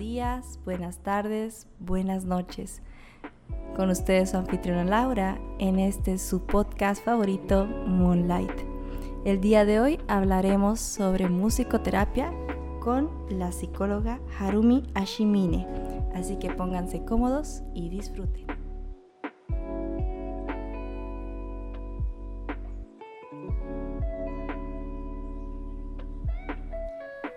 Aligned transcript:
días, 0.00 0.58
buenas 0.64 0.96
tardes, 1.00 1.66
buenas 1.78 2.24
noches. 2.24 2.80
Con 3.76 3.90
ustedes 3.90 4.30
su 4.30 4.38
anfitriona 4.38 4.82
Laura 4.82 5.38
en 5.58 5.78
este 5.78 6.16
su 6.16 6.46
podcast 6.46 7.04
favorito 7.04 7.66
Moonlight. 7.66 8.62
El 9.26 9.42
día 9.42 9.66
de 9.66 9.78
hoy 9.78 10.00
hablaremos 10.08 10.80
sobre 10.80 11.28
musicoterapia 11.28 12.32
con 12.80 13.10
la 13.28 13.52
psicóloga 13.52 14.20
Harumi 14.38 14.84
Ashimine. 14.94 15.66
Así 16.14 16.36
que 16.36 16.50
pónganse 16.50 17.04
cómodos 17.04 17.62
y 17.74 17.90
disfruten. 17.90 18.46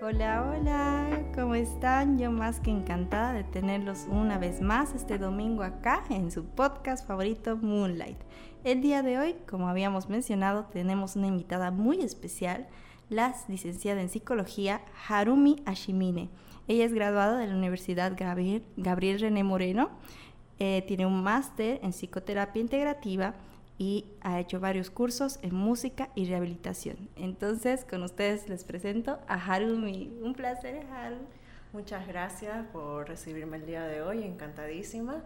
Hola, 0.02 0.50
hola, 0.50 0.93
¿cómo 1.36 1.56
están? 1.56 2.20
Yo 2.20 2.32
más 2.32 2.60
que 2.60 2.70
encantada 2.70 3.34
de 3.34 3.44
tenerlos 3.44 4.06
una 4.10 4.38
vez 4.38 4.62
más 4.62 4.94
este 4.94 5.18
domingo 5.18 5.64
acá 5.64 6.04
en 6.10 6.32
su 6.32 6.46
podcast 6.46 7.08
favorito 7.08 7.58
Moonlight. 7.58 8.18
El 8.64 8.82
día 8.82 9.02
de 9.02 9.18
hoy, 9.18 9.36
como 9.50 9.68
habíamos 9.68 10.10
mencionado, 10.10 10.66
tenemos 10.72 11.16
una 11.16 11.28
invitada 11.28 11.72
muy 11.72 12.02
especial, 12.02 12.68
la 13.10 13.34
licenciada 13.48 14.02
en 14.02 14.10
psicología 14.10 14.82
Harumi 15.08 15.64
Ashimine. 15.66 16.30
Ella 16.68 16.86
es 16.86 16.94
graduada 16.94 17.38
de 17.38 17.48
la 17.48 17.56
Universidad 17.56 18.14
Gabriel, 18.16 18.64
Gabriel 18.78 19.20
René 19.20 19.44
Moreno, 19.44 19.90
eh, 20.60 20.84
tiene 20.88 21.06
un 21.06 21.24
máster 21.24 21.80
en 21.82 21.94
psicoterapia 21.94 22.62
integrativa 22.62 23.34
y 23.84 24.06
ha 24.22 24.40
hecho 24.40 24.62
varios 24.62 24.90
cursos 24.90 25.40
en 25.42 25.54
música 25.54 26.08
y 26.16 26.26
rehabilitación. 26.26 27.10
Entonces, 27.18 27.84
con 27.84 28.02
ustedes 28.04 28.48
les 28.48 28.64
presento 28.64 29.20
a 29.28 29.34
Harumi. 29.34 30.18
Un 30.22 30.34
placer, 30.34 30.86
Haru. 30.86 31.18
Muchas 31.74 32.08
gracias 32.08 32.66
por 32.68 33.10
recibirme 33.10 33.58
el 33.58 33.66
día 33.66 33.84
de 33.84 34.02
hoy, 34.02 34.24
encantadísima. 34.24 35.22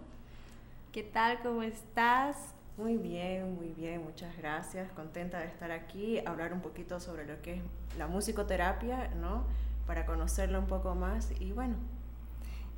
¿Qué 0.91 1.03
tal? 1.03 1.39
¿Cómo 1.44 1.61
estás? 1.61 2.55
Muy 2.78 2.97
bien, 2.97 3.53
muy 3.53 3.73
bien, 3.73 4.03
muchas 4.03 4.35
gracias. 4.35 4.91
Contenta 4.94 5.38
de 5.38 5.45
estar 5.45 5.69
aquí, 5.69 6.17
hablar 6.25 6.52
un 6.52 6.61
poquito 6.61 7.00
sobre 7.00 7.28
lo 7.28 7.39
que 7.44 7.58
es 7.58 7.61
la 8.00 8.08
musicoterapia, 8.08 9.09
¿no? 9.22 9.44
Para 9.85 10.08
conocerlo 10.08 10.58
un 10.58 10.67
poco 10.67 10.95
más 10.95 11.30
y 11.39 11.52
bueno, 11.52 11.75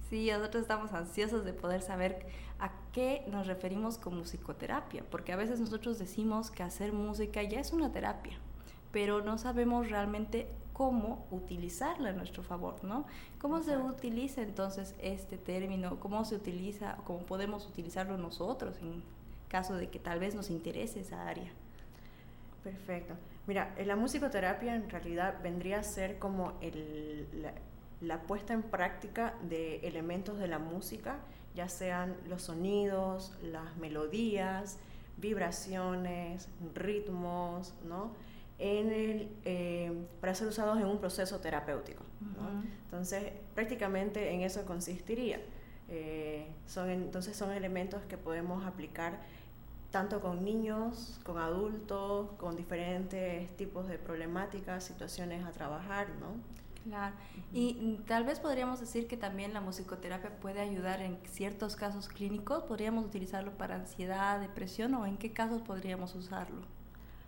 Sí, 0.10 0.32
nosotros 0.32 0.64
estamos 0.64 0.92
ansiosos 0.94 1.46
de 1.46 1.54
poder 1.54 1.84
saber 1.84 2.26
a 2.60 2.72
qué 2.92 3.24
nos 3.28 3.48
referimos 3.48 3.98
con 3.98 4.18
musicoterapia, 4.18 5.04
porque 5.10 5.32
a 5.32 5.38
veces 5.38 5.60
nosotros 5.60 5.98
decimos 5.98 6.52
que 6.52 6.64
hacer 6.64 6.94
música 6.94 7.42
ya 7.44 7.60
es 7.60 7.72
una 7.72 7.92
terapia, 7.92 8.38
pero 8.92 9.22
no 9.22 9.38
sabemos 9.38 9.90
realmente 9.90 10.48
cómo 10.74 11.28
utilizarla 11.30 12.10
a 12.10 12.14
nuestro 12.14 12.42
favor, 12.42 12.84
¿no? 12.84 13.06
¿Cómo 13.40 13.62
se 13.62 13.78
utiliza 13.78 14.42
entonces 14.42 14.96
este 15.02 15.38
término? 15.38 16.00
¿Cómo 16.00 16.24
se 16.24 16.36
utiliza, 16.36 16.98
cómo 17.06 17.20
podemos 17.20 17.68
utilizarlo 17.68 18.18
nosotros 18.18 18.78
en 18.82 19.04
caso 19.50 19.76
de 19.76 19.90
que 19.90 20.00
tal 20.00 20.20
vez 20.20 20.36
nos 20.36 20.50
interese 20.50 21.02
esa 21.02 21.28
área? 21.28 21.52
Perfecto. 22.64 23.16
Mira, 23.46 23.76
la 23.86 23.96
musicoterapia 23.96 24.76
en 24.76 24.90
realidad 24.90 25.42
vendría 25.44 25.80
a 25.80 25.84
ser 25.84 26.20
como 26.20 26.54
el, 26.62 27.28
la 28.02 28.22
puesta 28.22 28.54
en 28.54 28.64
práctica 28.64 29.34
de 29.42 29.80
elementos 29.80 30.38
de 30.38 30.48
la 30.48 30.60
música, 30.60 31.18
ya 31.56 31.70
sean 31.70 32.16
los 32.28 32.44
sonidos, 32.44 33.34
las 33.44 33.76
melodías, 33.78 34.78
vibraciones, 35.18 36.48
ritmos, 36.74 37.74
¿no? 37.88 38.12
En 38.58 38.92
el, 38.92 39.30
eh, 39.46 39.92
para 40.20 40.36
ser 40.36 40.48
usados 40.48 40.78
en 40.80 40.86
un 40.86 41.00
proceso 41.00 41.40
terapéutico. 41.40 42.04
Entonces, 42.86 43.32
prácticamente 43.56 44.34
en 44.34 44.42
eso 44.42 44.66
consistiría. 44.66 45.40
Eh, 45.88 46.48
son, 46.68 46.90
entonces, 46.90 47.36
son 47.36 47.52
elementos 47.52 48.04
que 48.04 48.18
podemos 48.18 48.66
aplicar 48.66 49.20
tanto 49.92 50.22
con 50.22 50.46
niños, 50.46 51.20
con 51.24 51.40
adultos, 51.40 52.30
con 52.38 52.56
diferentes 52.56 53.50
tipos 53.58 53.88
de 53.88 53.98
problemáticas, 53.98 54.84
situaciones 54.84 55.44
a 55.46 55.52
trabajar, 55.52 56.10
¿no? 56.20 56.59
Claro. 56.84 57.16
Y 57.54 58.00
tal 58.08 58.24
vez 58.24 58.40
podríamos 58.40 58.80
decir 58.80 59.08
que 59.08 59.18
también 59.18 59.54
la 59.54 59.62
musicoterapia 59.62 60.30
puede 60.40 60.62
ayudar 60.62 61.02
en 61.02 61.18
ciertos 61.26 61.76
casos 61.76 62.08
clínicos. 62.08 62.64
¿Podríamos 62.64 63.06
utilizarlo 63.06 63.52
para 63.58 63.76
ansiedad, 63.76 64.40
depresión 64.40 64.94
o 64.94 65.06
en 65.06 65.18
qué 65.18 65.34
casos 65.34 65.62
podríamos 65.62 66.16
usarlo? 66.16 66.62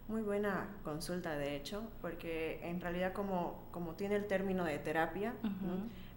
Muy 0.07 0.23
buena 0.23 0.67
consulta, 0.83 1.37
de 1.37 1.55
hecho, 1.55 1.83
porque 2.01 2.59
en 2.63 2.81
realidad 2.81 3.13
como, 3.13 3.63
como 3.71 3.93
tiene 3.93 4.15
el 4.15 4.25
término 4.27 4.65
de 4.65 4.77
terapia, 4.77 5.33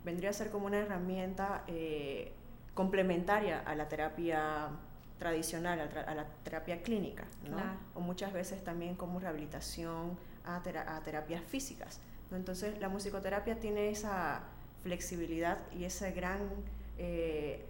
vendría 0.04 0.30
a 0.30 0.32
ser 0.32 0.50
como 0.50 0.66
una 0.66 0.78
herramienta 0.78 1.62
eh, 1.68 2.32
complementaria 2.74 3.60
a 3.60 3.74
la 3.76 3.88
terapia 3.88 4.68
tradicional, 5.18 5.80
a, 5.80 6.14
la 6.14 6.26
terapia 6.42 6.82
clínica, 6.82 7.24
¿no? 7.48 7.56
o 7.94 8.00
muchas 8.00 8.32
veces 8.32 8.64
también 8.64 8.96
como 8.96 9.20
rehabilitación 9.20 10.18
a, 10.44 10.56
a 10.56 11.00
terapias 11.00 11.44
físicas. 11.44 12.00
Entonces 12.36 12.78
la 12.80 12.88
musicoterapia 12.88 13.58
tiene 13.58 13.90
esa 13.90 14.42
flexibilidad 14.82 15.58
y 15.72 15.84
ese 15.84 16.12
gran, 16.12 16.40
eh, 16.98 17.64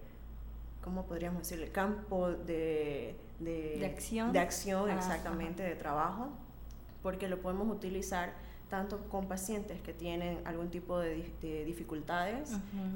¿cómo 0.82 1.06
podríamos 1.06 1.42
decir? 1.42 1.62
El 1.62 1.70
campo 1.70 2.30
de, 2.30 3.16
de, 3.41 3.86
acción, 3.86 4.32
de 4.32 4.41
acción 4.41 4.91
ah, 4.91 4.97
exactamente, 4.97 5.62
de 5.62 5.76
trabajo, 5.76 6.28
porque 7.02 7.28
lo 7.28 7.41
podemos 7.41 7.69
utilizar 7.75 8.32
tanto 8.69 8.98
con 9.08 9.28
pacientes 9.28 9.80
que 9.82 9.92
tienen 9.92 10.44
algún 10.47 10.70
tipo 10.70 10.98
de, 10.98 11.32
dificultades 11.64 12.50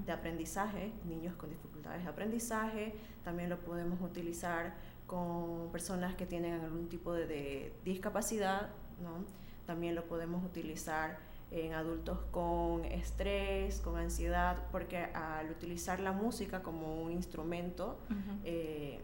de 0.05 0.13
aprendizaje, 0.13 0.91
niños 1.05 1.37
con 1.37 1.51
dificultades 1.51 2.03
de 2.03 2.09
aprendizaje, 2.09 2.95
también 3.23 3.49
lo 3.49 3.59
podemos 3.59 4.01
utilizar 4.01 4.75
con 5.07 5.71
personas 5.71 6.17
que 6.17 6.27
tienen 6.27 6.61
algún 6.61 6.89
tipo 6.89 7.13
de, 7.13 7.27
de 7.27 7.73
discapacidad, 7.85 8.71
¿no? 9.01 9.25
también 9.67 9.95
lo 9.95 10.05
podemos 10.05 10.43
utilizar 10.43 11.19
en 11.51 11.73
adultos 11.73 12.19
con 12.31 12.85
estrés, 12.85 13.81
con 13.81 13.97
ansiedad, 13.97 14.59
porque 14.71 14.99
al 14.99 15.51
utilizar 15.51 16.01
la 16.01 16.13
música 16.13 16.63
como 16.63 17.03
un 17.03 17.11
instrumento, 17.11 17.99
eh, 18.45 19.01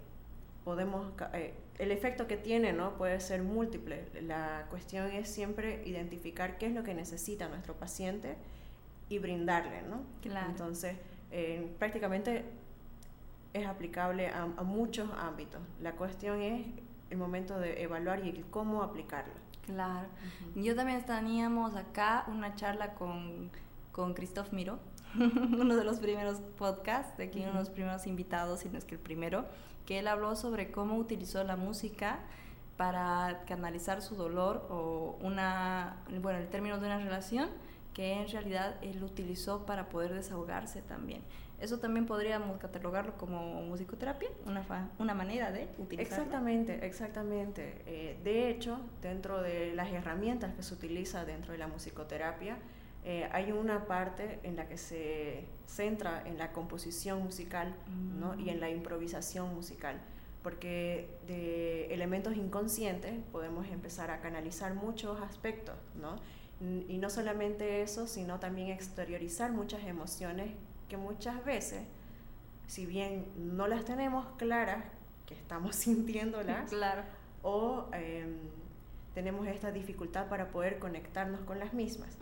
podemos, 0.65 1.13
eh, 1.33 1.55
el 1.79 1.91
efecto 1.91 2.27
que 2.27 2.37
tiene 2.37 2.73
¿no? 2.73 2.97
puede 2.97 3.21
ser 3.21 3.43
múltiple. 3.43 4.05
La 4.23 4.67
cuestión 4.71 5.11
es 5.11 5.29
siempre 5.29 5.83
identificar 5.87 6.59
qué 6.59 6.67
es 6.67 6.73
lo 6.73 6.85
que 6.85 6.95
necesita 6.95 7.49
nuestro 7.49 7.75
paciente 7.75 8.37
y 9.09 9.19
brindarle. 9.19 9.83
¿no? 9.83 10.03
Entonces, 10.23 10.97
eh, 11.31 11.73
prácticamente 11.79 12.45
es 13.55 13.67
aplicable 13.67 14.29
a, 14.29 14.43
a 14.43 14.63
muchos 14.63 15.09
ámbitos. 15.17 15.61
La 15.81 15.93
cuestión 15.93 16.43
es 16.43 16.67
el 17.09 17.17
momento 17.17 17.59
de 17.59 17.83
evaluar 17.83 18.27
y 18.27 18.45
cómo 18.51 18.83
aplicarlo. 18.83 19.44
Claro. 19.67 20.09
Yo 20.55 20.77
también 20.77 21.05
teníamos 21.05 21.75
acá 21.75 22.25
una 22.29 22.55
charla 22.55 22.95
con, 22.95 23.51
con 23.93 24.15
Christoph 24.15 24.53
Miro, 24.53 24.79
uno 25.15 25.77
de 25.77 25.85
los 25.85 25.99
primeros 25.99 26.39
podcasts, 26.59 27.17
de 27.17 27.25
aquí 27.25 27.41
uno 27.41 27.53
de 27.53 27.59
los 27.61 27.71
primeros 27.71 28.07
invitados, 28.07 28.61
si 28.61 28.69
no 28.69 28.79
es 28.79 28.85
que 28.85 28.97
el 28.97 29.01
primero, 29.01 29.47
que 29.87 29.99
él 29.99 30.09
habló 30.09 30.37
sobre 30.37 30.71
cómo 30.71 30.97
utilizó 30.97 31.43
la 31.45 31.57
música 31.57 32.21
para 32.77 33.45
canalizar 33.47 34.03
su 34.03 34.17
dolor 34.17 34.67
o 34.71 35.17
una, 35.21 35.97
bueno, 36.21 36.39
el 36.39 36.49
término 36.49 36.79
de 36.79 36.87
una 36.87 36.99
relación 36.99 37.49
que 37.93 38.15
en 38.15 38.29
realidad 38.29 38.75
él 38.83 39.03
utilizó 39.03 39.65
para 39.67 39.89
poder 39.89 40.13
desahogarse 40.13 40.83
también. 40.83 41.23
Eso 41.61 41.79
también 41.79 42.07
podríamos 42.07 42.59
catalogarlo 42.59 43.17
como 43.17 43.63
musicoterapia, 43.63 44.29
una, 44.45 44.91
una 44.99 45.15
manera 45.15 45.53
de 45.53 45.69
utilizarlo. 45.79 46.25
Exactamente, 46.25 46.87
exactamente. 46.87 47.83
Eh, 47.87 48.19
de 48.23 48.51
hecho, 48.51 48.81
dentro 49.01 49.41
de 49.41 49.75
las 49.75 49.93
herramientas 49.93 50.55
que 50.55 50.63
se 50.63 50.75
utiliza 50.75 51.25
dentro 51.25 51.53
de 51.53 51.59
la 51.59 51.69
musicoterapia, 51.69 52.59
eh, 53.05 53.29
hay 53.33 53.53
una 53.53 53.87
parte 53.87 54.41
en 54.43 54.57
la 54.57 54.67
que 54.67 54.79
se 54.79 55.45
centra 55.67 56.23
en 56.27 56.39
la 56.39 56.53
composición 56.53 57.23
musical 57.23 57.75
¿no? 58.19 58.39
y 58.39 58.49
en 58.49 58.61
la 58.61 58.71
improvisación 58.71 59.55
musical, 59.55 60.01
porque 60.43 61.11
de 61.27 61.93
elementos 61.93 62.35
inconscientes 62.35 63.13
podemos 63.31 63.67
empezar 63.69 64.11
a 64.11 64.21
canalizar 64.21 64.75
muchos 64.75 65.21
aspectos, 65.21 65.77
¿no? 65.95 66.17
y 66.89 66.97
no 66.97 67.11
solamente 67.11 67.83
eso, 67.83 68.07
sino 68.07 68.41
también 68.41 68.69
exteriorizar 68.69 69.53
muchas 69.53 69.85
emociones 69.85 70.53
muchas 70.97 71.45
veces, 71.45 71.83
si 72.67 72.87
bien 72.87 73.27
no 73.37 73.67
las 73.67 73.85
tenemos 73.85 74.27
claras, 74.37 74.85
que 75.27 75.35
estamos 75.35 75.77
sintiéndolas, 75.77 76.71
claro. 76.71 77.03
o 77.43 77.87
em, 77.93 78.37
tenemos 79.15 79.47
esta 79.47 79.71
dificultad 79.71 80.29
para 80.29 80.51
poder 80.51 80.79
conectarnos 80.79 81.41
con 81.43 81.59
las 81.61 81.73
mismas. 81.73 82.19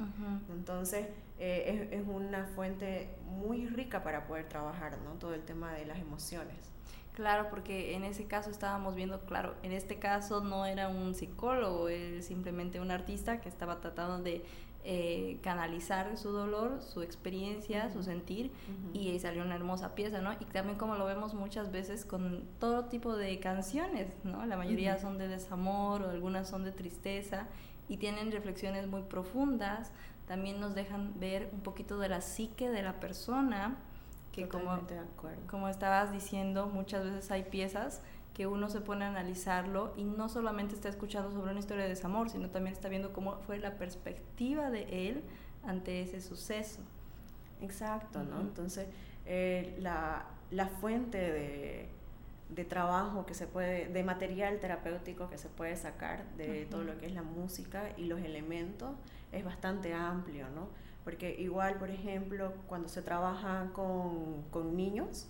Entonces, 0.51 1.07
eh, 1.39 1.89
es, 1.91 2.01
es, 2.01 2.07
una 2.07 2.45
fuente 2.45 3.09
muy 3.25 3.67
rica 3.67 4.03
para 4.03 4.27
poder 4.27 4.47
trabajar, 4.49 4.99
¿no? 5.03 5.13
Todo 5.13 5.33
el 5.33 5.43
tema 5.43 5.73
de 5.73 5.87
las 5.87 5.99
emociones. 5.99 6.73
Claro, 7.15 7.49
porque 7.51 7.95
en 7.95 8.05
ese 8.05 8.25
caso 8.25 8.51
estábamos 8.51 8.95
viendo, 8.95 9.21
claro, 9.27 9.55
en 9.63 9.73
este 9.73 9.99
caso 9.99 10.43
no 10.43 10.65
era 10.65 10.89
un 10.89 11.15
psicólogo, 11.15 11.89
él 11.91 12.23
simplemente 12.23 12.81
un 12.81 12.91
artista 12.91 13.41
que 13.43 13.51
estaba 13.51 13.81
tratando 13.81 14.23
de 14.23 14.43
eh, 14.85 15.39
canalizar 15.43 16.17
su 16.17 16.33
dolor, 16.33 16.83
su 16.83 17.03
experiencia, 17.03 17.89
su 17.93 18.03
sentir 18.03 18.51
y 18.93 19.11
ahí 19.11 19.21
salió 19.21 19.45
una 19.45 19.55
hermosa 19.55 19.95
pieza, 19.95 20.21
¿no? 20.21 20.33
Y 20.33 20.45
también 20.47 20.77
como 20.77 20.97
lo 20.97 21.05
vemos 21.05 21.35
muchas 21.35 21.71
veces 21.71 22.05
con 22.05 22.43
todo 22.59 22.87
tipo 22.87 23.17
de 23.17 23.39
canciones, 23.39 24.09
¿no? 24.25 24.45
La 24.45 24.57
mayoría 24.57 24.99
son 24.99 25.19
de 25.19 25.29
desamor 25.29 26.03
o 26.03 26.11
algunas 26.11 26.49
son 26.49 26.65
de 26.65 26.73
tristeza 26.73 27.47
y 27.89 27.99
tienen 27.99 28.33
reflexiones 28.33 28.89
muy 28.89 29.03
profundas, 29.03 29.93
también 30.27 30.61
nos 30.61 30.75
dejan 30.75 31.13
ver 31.21 31.49
un 31.53 31.61
poquito 31.61 31.99
de 31.99 32.09
la 32.09 32.21
psique 32.21 32.69
de 32.69 32.83
la 32.83 32.99
persona, 32.99 33.77
que 34.33 34.49
como, 34.49 34.81
como 35.49 35.69
estabas 35.69 36.11
diciendo, 36.11 36.67
muchas 36.67 37.05
veces 37.05 37.31
hay 37.31 37.45
piezas 37.45 38.01
que 38.35 38.47
uno 38.47 38.71
se 38.71 38.81
pone 38.81 39.05
a 39.05 39.09
analizarlo 39.09 39.93
y 39.97 40.05
no 40.05 40.29
solamente 40.29 40.75
está 40.75 40.89
escuchando 40.89 41.31
sobre 41.31 41.51
una 41.51 41.61
historia 41.61 41.85
de 41.85 41.91
desamor, 41.91 42.31
sino 42.31 42.49
también 42.49 42.75
está 42.75 42.89
viendo 42.89 43.13
cómo 43.13 43.39
fue 43.47 43.59
la 43.59 43.77
perspectiva 43.77 44.71
de 44.71 45.09
él 45.09 45.23
ante 45.65 46.01
ese 46.03 46.21
suceso. 46.21 46.81
Exacto, 47.61 48.23
¿no? 48.25 48.41
Entonces, 48.41 48.87
eh, 49.27 49.77
la, 49.81 50.25
la, 50.51 50.67
fuente 50.67 51.19
de, 51.19 51.89
de, 52.49 52.65
trabajo 52.65 53.25
que 53.27 53.35
se 53.35 53.47
puede, 53.47 53.89
de 53.89 54.03
material 54.03 54.59
terapéutico 54.59 55.29
que 55.29 55.39
se 55.39 55.49
puede 55.49 55.77
sacar 55.77 56.25
de 56.37 56.67
todo 56.67 56.83
lo 56.83 56.99
que 56.99 57.07
es 57.07 57.13
la 57.13 57.23
música 57.23 57.93
y 57.97 58.07
los 58.07 58.21
elementos 58.21 58.91
es 59.31 59.45
bastante 59.45 59.95
amplio, 59.95 60.47
¿no? 60.55 60.69
Porque 61.05 61.37
igual, 61.39 61.77
por 61.77 61.91
ejemplo, 61.91 62.53
cuando 62.69 62.89
se 62.89 63.03
trabaja 63.03 63.71
con, 63.73 64.43
con 64.51 64.77
niños, 64.77 65.29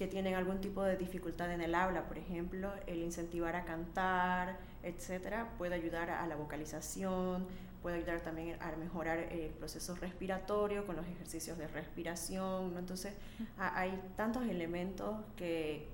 que 0.00 0.06
tienen 0.06 0.34
algún 0.34 0.62
tipo 0.62 0.82
de 0.82 0.96
dificultad 0.96 1.52
en 1.52 1.60
el 1.60 1.74
habla, 1.74 2.06
por 2.08 2.16
ejemplo, 2.16 2.72
el 2.86 3.02
incentivar 3.02 3.54
a 3.54 3.66
cantar, 3.66 4.56
etcétera, 4.82 5.50
puede 5.58 5.74
ayudar 5.74 6.08
a 6.08 6.26
la 6.26 6.36
vocalización, 6.36 7.46
puede 7.82 7.98
ayudar 7.98 8.22
también 8.22 8.56
a 8.62 8.74
mejorar 8.76 9.18
el 9.18 9.50
proceso 9.50 9.94
respiratorio 9.96 10.86
con 10.86 10.96
los 10.96 11.06
ejercicios 11.06 11.58
de 11.58 11.68
respiración, 11.68 12.72
¿no? 12.72 12.78
Entonces, 12.78 13.12
hay 13.58 13.92
tantos 14.16 14.44
elementos 14.44 15.18
que, 15.36 15.86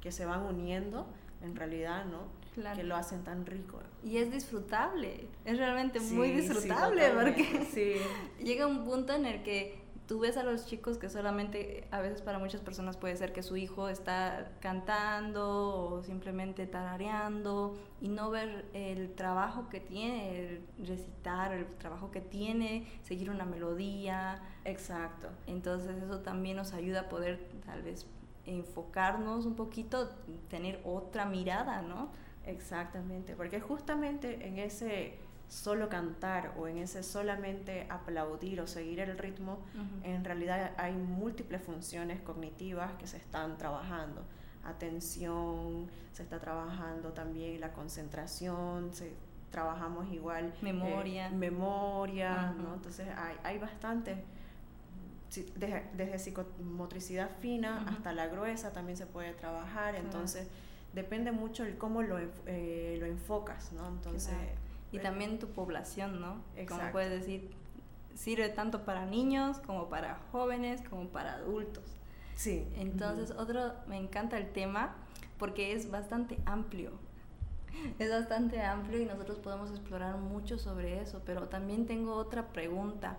que 0.00 0.12
se 0.12 0.24
van 0.26 0.42
uniendo 0.42 1.08
en 1.42 1.56
realidad, 1.56 2.04
¿no? 2.04 2.28
Que 2.76 2.84
lo 2.84 2.94
hacen 2.94 3.24
tan 3.24 3.46
rico. 3.46 3.80
Y 4.04 4.18
es 4.18 4.30
disfrutable, 4.30 5.26
es 5.44 5.58
realmente 5.58 5.98
muy 5.98 6.30
disfrutable 6.30 7.10
porque 7.10 8.00
llega 8.44 8.68
un 8.68 8.84
punto 8.84 9.12
en 9.12 9.26
el 9.26 9.42
que 9.42 9.89
tú 10.10 10.18
ves 10.18 10.36
a 10.36 10.42
los 10.42 10.66
chicos 10.66 10.98
que 10.98 11.08
solamente, 11.08 11.86
a 11.92 12.00
veces 12.00 12.20
para 12.20 12.40
muchas 12.40 12.60
personas 12.60 12.96
puede 12.96 13.14
ser 13.14 13.32
que 13.32 13.44
su 13.44 13.56
hijo 13.56 13.88
está 13.88 14.50
cantando 14.58 15.84
o 15.84 16.02
simplemente 16.02 16.66
tarareando 16.66 17.78
y 18.00 18.08
no 18.08 18.28
ver 18.28 18.64
el 18.74 19.14
trabajo 19.14 19.68
que 19.68 19.78
tiene, 19.78 20.40
el 20.40 20.66
recitar, 20.84 21.52
el 21.52 21.64
trabajo 21.76 22.10
que 22.10 22.20
tiene, 22.20 22.88
seguir 23.04 23.30
una 23.30 23.44
melodía. 23.44 24.42
Exacto. 24.64 25.28
Entonces 25.46 26.02
eso 26.02 26.18
también 26.18 26.56
nos 26.56 26.72
ayuda 26.72 27.02
a 27.02 27.08
poder 27.08 27.48
tal 27.64 27.82
vez 27.82 28.04
enfocarnos 28.46 29.46
un 29.46 29.54
poquito, 29.54 30.10
tener 30.48 30.80
otra 30.84 31.24
mirada, 31.24 31.82
¿no? 31.82 32.10
Exactamente, 32.44 33.36
porque 33.36 33.60
justamente 33.60 34.48
en 34.48 34.58
ese 34.58 35.20
solo 35.50 35.88
cantar 35.88 36.54
o 36.56 36.68
en 36.68 36.78
ese 36.78 37.02
solamente 37.02 37.86
aplaudir 37.90 38.60
o 38.60 38.68
seguir 38.68 39.00
el 39.00 39.18
ritmo, 39.18 39.58
en 40.04 40.24
realidad 40.24 40.72
hay 40.76 40.94
múltiples 40.94 41.60
funciones 41.60 42.20
cognitivas 42.20 42.92
que 42.94 43.08
se 43.08 43.16
están 43.16 43.58
trabajando. 43.58 44.22
Atención, 44.64 45.88
se 46.12 46.22
está 46.22 46.38
trabajando 46.38 47.12
también 47.12 47.60
la 47.60 47.72
concentración, 47.72 48.94
se, 48.94 49.12
trabajamos 49.50 50.12
igual. 50.12 50.54
Memoria. 50.62 51.26
Eh, 51.26 51.30
memoria, 51.30 52.54
¿no? 52.56 52.74
Entonces 52.74 53.08
hay, 53.16 53.36
hay 53.42 53.58
bastante. 53.58 54.24
Desde, 55.56 56.18
psicomotricidad 56.18 57.30
fina 57.40 57.84
hasta 57.88 58.12
la 58.12 58.26
gruesa 58.26 58.72
también 58.72 58.96
se 58.96 59.06
puede 59.06 59.32
trabajar, 59.32 59.94
entonces 59.94 60.48
depende 60.92 61.30
mucho 61.30 61.64
el 61.64 61.78
cómo 61.78 62.02
lo, 62.02 62.18
eh, 62.46 62.96
lo 62.98 63.06
enfocas, 63.06 63.72
¿no? 63.72 63.86
Entonces, 63.86 64.34
y 64.92 64.98
también 64.98 65.38
tu 65.38 65.48
población, 65.48 66.20
¿no? 66.20 66.42
Como 66.68 66.90
puedes 66.92 67.10
decir, 67.10 67.50
sirve 68.14 68.48
tanto 68.48 68.84
para 68.84 69.06
niños 69.06 69.58
como 69.60 69.88
para 69.88 70.20
jóvenes 70.32 70.82
como 70.88 71.08
para 71.08 71.34
adultos. 71.34 71.84
Sí. 72.34 72.66
Entonces, 72.76 73.30
otro, 73.32 73.74
me 73.86 73.96
encanta 73.98 74.38
el 74.38 74.50
tema 74.50 74.94
porque 75.38 75.72
es 75.72 75.90
bastante 75.90 76.38
amplio. 76.46 76.92
Es 77.98 78.10
bastante 78.10 78.62
amplio 78.62 79.00
y 79.00 79.04
nosotros 79.04 79.38
podemos 79.38 79.70
explorar 79.70 80.16
mucho 80.16 80.58
sobre 80.58 81.00
eso, 81.00 81.22
pero 81.24 81.48
también 81.48 81.86
tengo 81.86 82.14
otra 82.14 82.48
pregunta. 82.48 83.16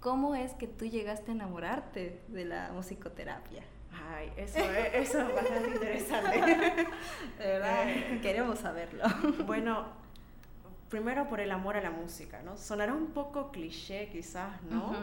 ¿Cómo 0.00 0.34
es 0.34 0.52
que 0.54 0.68
tú 0.68 0.86
llegaste 0.86 1.32
a 1.32 1.34
enamorarte 1.34 2.22
de 2.28 2.44
la 2.44 2.70
musicoterapia? 2.72 3.62
Ay, 4.10 4.32
eso, 4.36 4.58
eso 4.92 5.20
es 5.20 5.34
bastante 5.34 5.70
interesante. 5.70 6.40
verdad, 7.38 7.88
eh, 7.88 8.18
queremos 8.22 8.60
saberlo. 8.60 9.04
Bueno, 9.46 9.86
primero 10.88 11.28
por 11.28 11.40
el 11.40 11.50
amor 11.50 11.76
a 11.76 11.80
la 11.80 11.90
música, 11.90 12.42
¿no? 12.42 12.56
Sonará 12.56 12.94
un 12.94 13.08
poco 13.08 13.50
cliché 13.50 14.08
quizás, 14.10 14.62
¿no? 14.62 14.94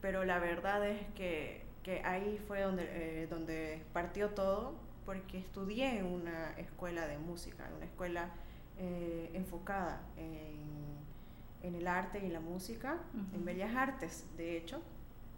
Pero 0.00 0.24
la 0.24 0.38
verdad 0.38 0.86
es 0.88 1.06
que, 1.14 1.62
que 1.82 2.02
ahí 2.04 2.42
fue 2.46 2.62
donde, 2.62 2.84
eh, 2.88 3.26
donde 3.28 3.82
partió 3.92 4.30
todo, 4.30 4.74
porque 5.04 5.38
estudié 5.38 5.98
en 5.98 6.06
una 6.06 6.52
escuela 6.58 7.06
de 7.06 7.18
música, 7.18 7.68
una 7.76 7.86
escuela 7.86 8.30
eh, 8.78 9.30
enfocada 9.34 10.00
en, 10.16 11.68
en, 11.68 11.74
el 11.74 11.86
arte 11.86 12.24
y 12.24 12.28
la 12.30 12.40
música, 12.40 12.98
en 13.34 13.44
Bellas 13.44 13.74
Artes, 13.74 14.26
de 14.36 14.56
hecho, 14.56 14.80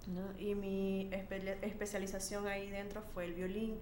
¿no? 0.06 0.38
Y 0.38 0.54
mi 0.54 1.10
especialización 1.12 2.46
ahí 2.46 2.70
dentro 2.70 3.02
fue 3.14 3.24
el 3.24 3.34
violín, 3.34 3.76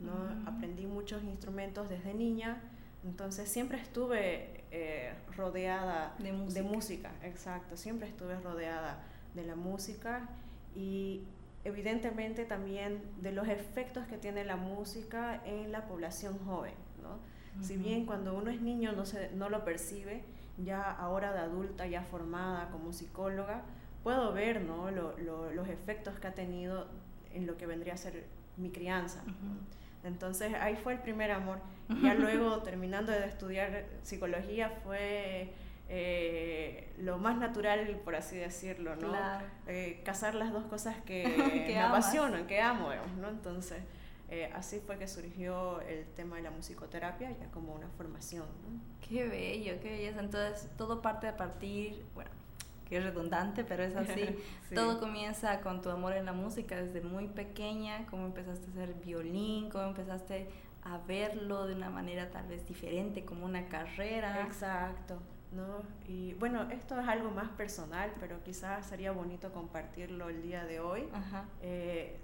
¿no? 0.00 0.48
Aprendí 0.48 0.86
muchos 0.86 1.22
instrumentos 1.24 1.88
desde 1.88 2.14
niña, 2.14 2.60
entonces 3.04 3.48
siempre 3.48 3.78
estuve 3.78 4.64
eh, 4.70 5.12
rodeada 5.36 6.14
de 6.18 6.62
música. 6.62 7.12
exacto, 7.22 7.76
siempre 7.76 8.08
estuve 8.08 8.38
rodeada 8.40 9.02
de 9.34 9.44
la 9.44 9.56
música 9.56 10.28
y 10.74 11.24
evidentemente 11.64 12.44
también 12.44 13.02
de 13.20 13.32
los 13.32 13.48
efectos 13.48 14.06
que 14.06 14.16
tiene 14.16 14.44
la 14.44 14.56
música 14.56 15.42
en 15.44 15.72
la 15.72 15.86
población 15.86 16.38
joven, 16.44 16.74
¿no? 17.02 17.18
Si 17.62 17.76
bien 17.76 18.06
cuando 18.06 18.34
uno 18.34 18.50
es 18.50 18.62
niño 18.62 18.92
no, 18.92 19.04
se, 19.04 19.32
no 19.32 19.50
lo 19.50 19.64
percibe, 19.64 20.22
ya 20.64 20.90
ahora 20.90 21.32
de 21.32 21.40
adulta, 21.40 21.86
ya 21.86 22.02
formada 22.02 22.70
como 22.70 22.92
psicóloga, 22.92 23.64
puedo 24.02 24.32
ver 24.32 24.62
¿no? 24.62 24.90
los 24.90 25.68
efectos 25.68 26.18
que 26.18 26.28
ha 26.28 26.34
tenido 26.34 26.86
en 27.32 27.46
lo 27.46 27.56
que 27.56 27.66
vendría 27.66 27.94
a 27.94 27.96
ser 27.96 28.26
mi 28.56 28.70
crianza. 28.70 29.22
Entonces 30.04 30.54
ahí 30.54 30.76
fue 30.76 30.94
el 30.94 31.00
primer 31.00 31.30
amor. 31.30 31.58
Ya 32.02 32.14
luego, 32.14 32.62
terminando 32.62 33.10
de 33.10 33.26
estudiar 33.26 33.84
psicología, 34.02 34.70
fue 34.84 35.52
eh, 35.88 36.92
lo 36.98 37.18
más 37.18 37.36
natural, 37.36 38.00
por 38.04 38.14
así 38.14 38.36
decirlo, 38.36 38.94
¿no? 38.94 39.12
Eh, 39.66 40.00
casar 40.04 40.36
las 40.36 40.52
dos 40.52 40.64
cosas 40.66 40.96
que, 41.04 41.24
me 41.66 41.80
apasionan, 41.80 42.46
que 42.46 42.60
amo, 42.60 42.90
¿no? 43.20 43.28
Entonces, 43.28 43.82
eh, 44.28 44.52
así 44.54 44.78
fue 44.78 44.98
que 44.98 45.08
surgió 45.08 45.80
el 45.80 46.06
tema 46.14 46.36
de 46.36 46.42
la 46.42 46.52
musicoterapia, 46.52 47.32
ya 47.32 47.50
como 47.50 47.74
una 47.74 47.88
formación, 47.88 48.46
¿no? 48.62 48.80
Qué 49.06 49.26
bello, 49.26 49.80
qué 49.82 49.90
belleza. 49.90 50.20
Entonces, 50.20 50.70
todo 50.76 51.02
parte 51.02 51.26
a 51.26 51.36
partir, 51.36 52.06
bueno, 52.14 52.30
que 52.90 52.98
es 52.98 53.04
redundante, 53.04 53.64
pero 53.64 53.84
es 53.84 53.94
así. 53.94 54.36
Todo 54.74 54.98
comienza 54.98 55.60
con 55.60 55.80
tu 55.80 55.88
amor 55.88 56.14
en 56.14 56.26
la 56.26 56.32
música 56.32 56.76
desde 56.76 57.00
muy 57.00 57.28
pequeña, 57.28 58.04
cómo 58.10 58.26
empezaste 58.26 58.66
a 58.66 58.70
hacer 58.70 58.94
violín, 58.94 59.70
cómo 59.70 59.84
empezaste 59.84 60.50
a 60.82 60.98
verlo 60.98 61.66
de 61.66 61.74
una 61.76 61.88
manera 61.88 62.30
tal 62.30 62.48
vez 62.48 62.66
diferente, 62.66 63.24
como 63.24 63.46
una 63.46 63.68
carrera. 63.68 64.42
Exacto. 64.42 65.18
¿no? 65.52 65.82
Y 66.06 66.34
bueno, 66.34 66.68
esto 66.70 66.98
es 67.00 67.08
algo 67.08 67.30
más 67.30 67.48
personal, 67.50 68.12
pero 68.18 68.42
quizás 68.42 68.86
sería 68.86 69.12
bonito 69.12 69.52
compartirlo 69.52 70.28
el 70.28 70.42
día 70.42 70.64
de 70.64 70.80
hoy. 70.80 71.08
Eh, 71.62 72.18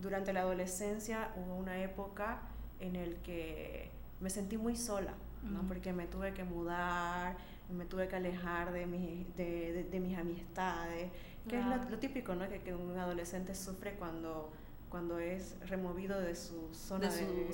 durante 0.00 0.32
la 0.32 0.40
adolescencia 0.40 1.32
hubo 1.36 1.54
una 1.54 1.80
época 1.80 2.42
en 2.80 2.96
el 2.96 3.16
que 3.18 3.90
me 4.20 4.30
sentí 4.30 4.56
muy 4.56 4.76
sola, 4.76 5.14
¿no? 5.42 5.62
porque 5.66 5.92
me 5.92 6.06
tuve 6.06 6.32
que 6.34 6.44
mudar, 6.44 7.36
me 7.70 7.84
tuve 7.84 8.08
que 8.08 8.16
alejar 8.16 8.72
de, 8.72 8.86
mi, 8.86 9.26
de, 9.36 9.86
de, 9.90 10.00
mis 10.00 10.18
amistades, 10.18 11.10
que 11.48 11.58
es 11.58 11.66
lo, 11.66 11.98
típico, 11.98 12.34
¿no? 12.34 12.48
Que, 12.48 12.60
que, 12.60 12.74
un 12.74 12.98
adolescente 12.98 13.54
sufre 13.54 13.94
cuando, 13.94 14.52
cuando 14.88 15.18
es 15.18 15.56
removido 15.68 16.20
de 16.20 16.34
su 16.34 16.68
zona 16.74 17.08
de... 17.08 17.48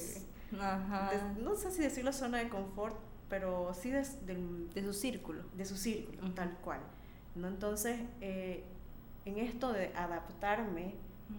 no 1.42 1.54
sé 1.54 1.70
si 1.70 1.82
decirlo 1.82 2.12
zona 2.12 2.38
de 2.38 2.48
confort, 2.48 2.96
pero 3.28 3.72
sí 3.74 3.90
de, 3.90 4.04
de 4.74 4.82
su 4.82 4.92
círculo. 4.92 5.42
De 5.56 5.64
su 5.64 5.76
círculo, 5.76 6.32
tal 6.32 6.56
cual. 6.58 6.80
¿no? 7.34 7.48
Entonces, 7.48 8.00
eh, 8.20 8.64
en 9.24 9.38
esto 9.38 9.72
de 9.72 9.92
adaptarme 9.94 10.94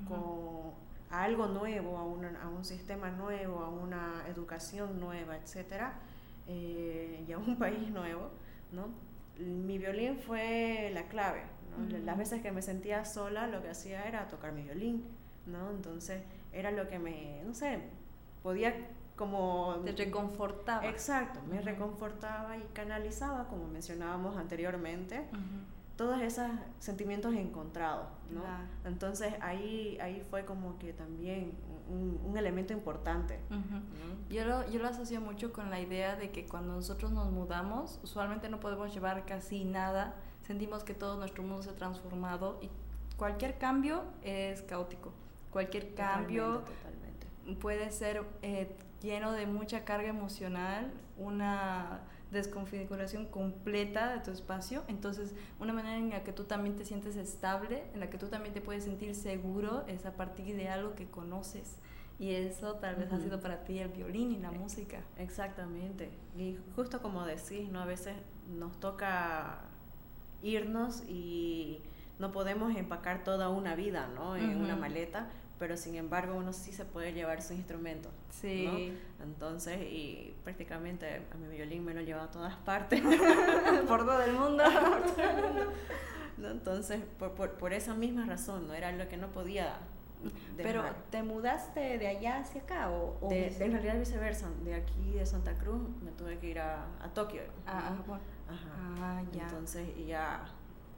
con, 0.08 0.74
a 1.10 1.24
algo 1.24 1.48
nuevo, 1.48 1.98
a, 1.98 2.44
a 2.44 2.50
un 2.50 2.66
sistema 2.66 3.10
nuevo, 3.10 3.60
a 3.60 3.70
una 3.70 4.24
educación 4.28 5.00
nueva, 5.00 5.38
etcétera, 5.38 5.94
eh, 6.48 7.26
y 7.28 7.32
a 7.32 7.38
un 7.38 7.56
país 7.60 7.90
nuevo, 7.92 8.30
¿no? 8.72 9.08
mi 9.40 9.78
violín 9.78 10.18
fue 10.18 10.92
la 10.94 11.04
clave. 11.04 11.44
Las 12.04 12.18
veces 12.18 12.42
que 12.42 12.52
me 12.52 12.64
sentía 12.64 13.06
sola, 13.06 13.46
lo 13.46 13.62
que 13.62 13.70
hacía 13.70 14.08
era 14.08 14.28
tocar 14.28 14.52
mi 14.52 14.64
violín, 14.64 15.04
¿no? 15.46 15.70
Entonces 15.70 16.24
era 16.52 16.72
lo 16.72 16.88
que 16.88 16.98
me, 16.98 17.44
no 17.46 17.54
sé, 17.54 17.82
podía 18.42 18.74
como... 19.16 19.76
Te 19.86 19.92
reconfortaba. 19.92 20.88
Exacto, 20.88 21.40
me 21.48 21.62
reconfortaba 21.62 22.58
y 22.58 22.62
canalizaba, 22.74 23.48
como 23.48 23.68
mencionábamos 23.68 24.38
anteriormente, 24.38 25.26
todos 25.96 26.20
esos 26.22 26.48
sentimientos 26.80 27.36
encontrados, 27.36 28.08
¿no? 28.32 28.42
Entonces 28.84 29.36
ahí, 29.42 30.00
ahí 30.02 30.26
fue 30.32 30.46
como 30.46 30.80
que 30.80 30.94
también 30.94 31.54
un, 31.90 32.38
elemento 32.38 32.74
importante. 32.74 33.40
yo, 34.30 34.46
lo, 34.46 34.70
yo 34.70 34.80
lo 34.80 34.88
asocio 34.88 35.22
mucho 35.22 35.52
con 35.52 35.70
la 35.70 35.80
idea 35.80 36.16
de 36.16 36.32
que 36.32 36.46
cuando 36.46 36.74
nosotros 36.74 37.12
nos 37.12 37.32
mudamos, 37.32 38.00
usualmente 38.04 38.50
no 38.50 38.60
podemos 38.60 38.94
llevar 38.94 39.26
casi 39.26 39.64
nada, 39.66 40.16
sentimos 40.46 40.84
que 40.84 40.94
todo 40.94 41.18
nuestro 41.18 41.44
mundo 41.44 41.64
se 41.64 41.72
ha 41.72 41.76
transformado 41.76 42.60
y 42.62 42.70
cualquier 43.18 43.58
cambio 43.58 44.04
es 44.22 44.62
caótico. 44.62 45.12
Cualquier 45.52 45.96
cambio 45.96 46.64
puede 47.60 47.92
ser 47.92 48.24
eh, 48.42 48.76
lleno 49.02 49.32
de 49.32 49.46
mucha 49.46 49.86
carga 49.86 50.10
emocional, 50.10 50.92
una 51.18 52.02
desconfiguración 52.32 53.26
completa 53.26 54.14
de 54.14 54.20
tu 54.20 54.32
espacio. 54.32 54.84
Entonces, 54.88 55.34
una 55.60 55.74
manera 55.74 55.98
en 55.98 56.10
la 56.10 56.24
que 56.24 56.34
tú 56.34 56.44
también 56.44 56.76
te 56.76 56.86
sientes 56.86 57.16
estable, 57.16 57.84
en 57.94 58.00
la 58.00 58.10
que 58.10 58.18
tú 58.18 58.28
también 58.28 58.54
te 58.54 58.62
puedes 58.62 58.84
sentir 58.84 59.16
seguro, 59.16 59.86
es 59.88 60.06
a 60.06 60.14
partir 60.14 60.56
de 60.56 60.70
algo 60.70 60.96
que 60.96 61.08
conoces. 61.08 61.78
Y 62.20 62.32
eso 62.32 62.76
tal 62.76 62.96
vez 62.96 63.12
ha 63.14 63.20
sido 63.20 63.40
para 63.40 63.64
ti 63.64 63.78
el 63.80 63.90
violín 63.90 64.32
y 64.32 64.38
la 64.38 64.50
e 64.50 64.58
música. 64.58 65.02
Exactamente. 65.18 66.10
Y 66.36 66.58
justo 66.76 67.02
como 67.02 67.26
decís, 67.26 67.70
¿no? 67.70 67.80
A 67.80 67.86
veces 67.86 68.16
nos 68.50 68.80
toca 68.80 69.60
irnos 70.42 71.04
y 71.08 71.80
no 72.18 72.32
podemos 72.32 72.76
empacar 72.76 73.24
toda 73.24 73.50
una 73.50 73.76
vida, 73.76 74.10
¿no? 74.16 74.36
En 74.36 74.58
una 74.58 74.76
maleta, 74.76 75.30
pero 75.60 75.78
sin 75.78 75.96
embargo 75.96 76.36
uno 76.36 76.54
sí 76.54 76.72
se 76.72 76.86
puede 76.86 77.14
llevar 77.14 77.42
su 77.42 77.54
instrumento. 77.54 78.10
Sí. 78.30 78.94
Entonces, 79.24 79.80
y 79.82 80.34
prácticamente 80.44 81.22
a 81.32 81.38
mi 81.38 81.48
violín 81.48 81.84
me 81.84 81.94
lo 81.94 82.02
lleva 82.02 82.24
a 82.24 82.32
todas 82.32 82.56
partes. 82.58 83.02
por 83.88 84.06
todo 84.06 84.22
el 84.22 84.34
mundo. 84.34 84.64
¿No? 86.38 86.50
Entonces, 86.50 87.02
por, 87.18 87.32
por, 87.32 87.52
por, 87.54 87.74
esa 87.74 87.96
misma 87.96 88.26
razón, 88.26 88.68
¿no? 88.68 88.74
Era 88.76 88.92
lo 88.92 89.08
que 89.10 89.18
no 89.18 89.30
podía 89.30 89.80
Pero, 90.56 90.84
¿te 91.10 91.24
mudaste 91.24 91.98
de 91.98 92.08
allá 92.08 92.40
hacia 92.40 92.62
acá? 92.62 92.92
O, 92.92 93.18
o 93.22 93.30
de, 93.30 93.48
en 93.48 93.72
realidad 93.72 93.98
viceversa, 93.98 94.48
de 94.64 94.76
aquí 94.76 95.14
de 95.14 95.26
Santa 95.26 95.56
Cruz 95.56 95.82
me 96.04 96.12
tuve 96.12 96.38
que 96.38 96.50
ir 96.50 96.60
a, 96.60 96.86
a 97.02 97.10
Tokio. 97.10 97.42
Ah, 97.66 97.96
bueno. 98.06 98.22
Ajá. 98.48 98.70
Ah, 99.00 99.24
ya. 99.32 99.44
Entonces, 99.44 99.90
y 99.98 100.06
ya 100.06 100.46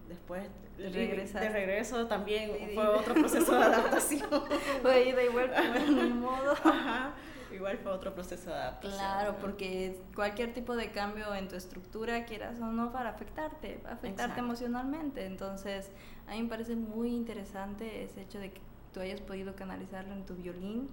después 0.09 0.43
de, 0.77 0.89
de 0.89 1.49
regreso 1.49 2.07
también 2.07 2.51
fue 2.73 2.87
otro 2.87 3.13
proceso 3.13 3.53
de 3.53 3.63
adaptación. 3.63 4.29
fue 4.81 5.09
ida 5.09 5.23
y 5.23 5.29
vuelta, 5.29 5.61
mi 5.61 6.09
modo. 6.09 6.55
Igual 7.51 7.77
fue 7.79 7.91
otro 7.91 8.13
proceso 8.13 8.49
de 8.49 8.55
adaptación. 8.55 8.99
Claro, 8.99 9.35
porque 9.41 9.99
cualquier 10.13 10.53
tipo 10.53 10.75
de 10.75 10.91
cambio 10.91 11.33
en 11.33 11.47
tu 11.47 11.55
estructura, 11.55 12.25
quieras 12.25 12.59
o 12.59 12.67
no, 12.67 12.91
para 12.91 13.09
afectarte, 13.09 13.81
afectarte 13.89 14.39
emocionalmente. 14.39 15.25
Entonces, 15.25 15.89
a 16.27 16.33
mí 16.33 16.43
me 16.43 16.49
parece 16.49 16.75
muy 16.75 17.09
interesante 17.09 18.03
ese 18.03 18.21
hecho 18.21 18.39
de 18.39 18.51
que 18.51 18.61
tú 18.93 18.99
hayas 18.99 19.21
podido 19.21 19.55
canalizarlo 19.55 20.13
en 20.13 20.25
tu 20.25 20.35
violín. 20.35 20.89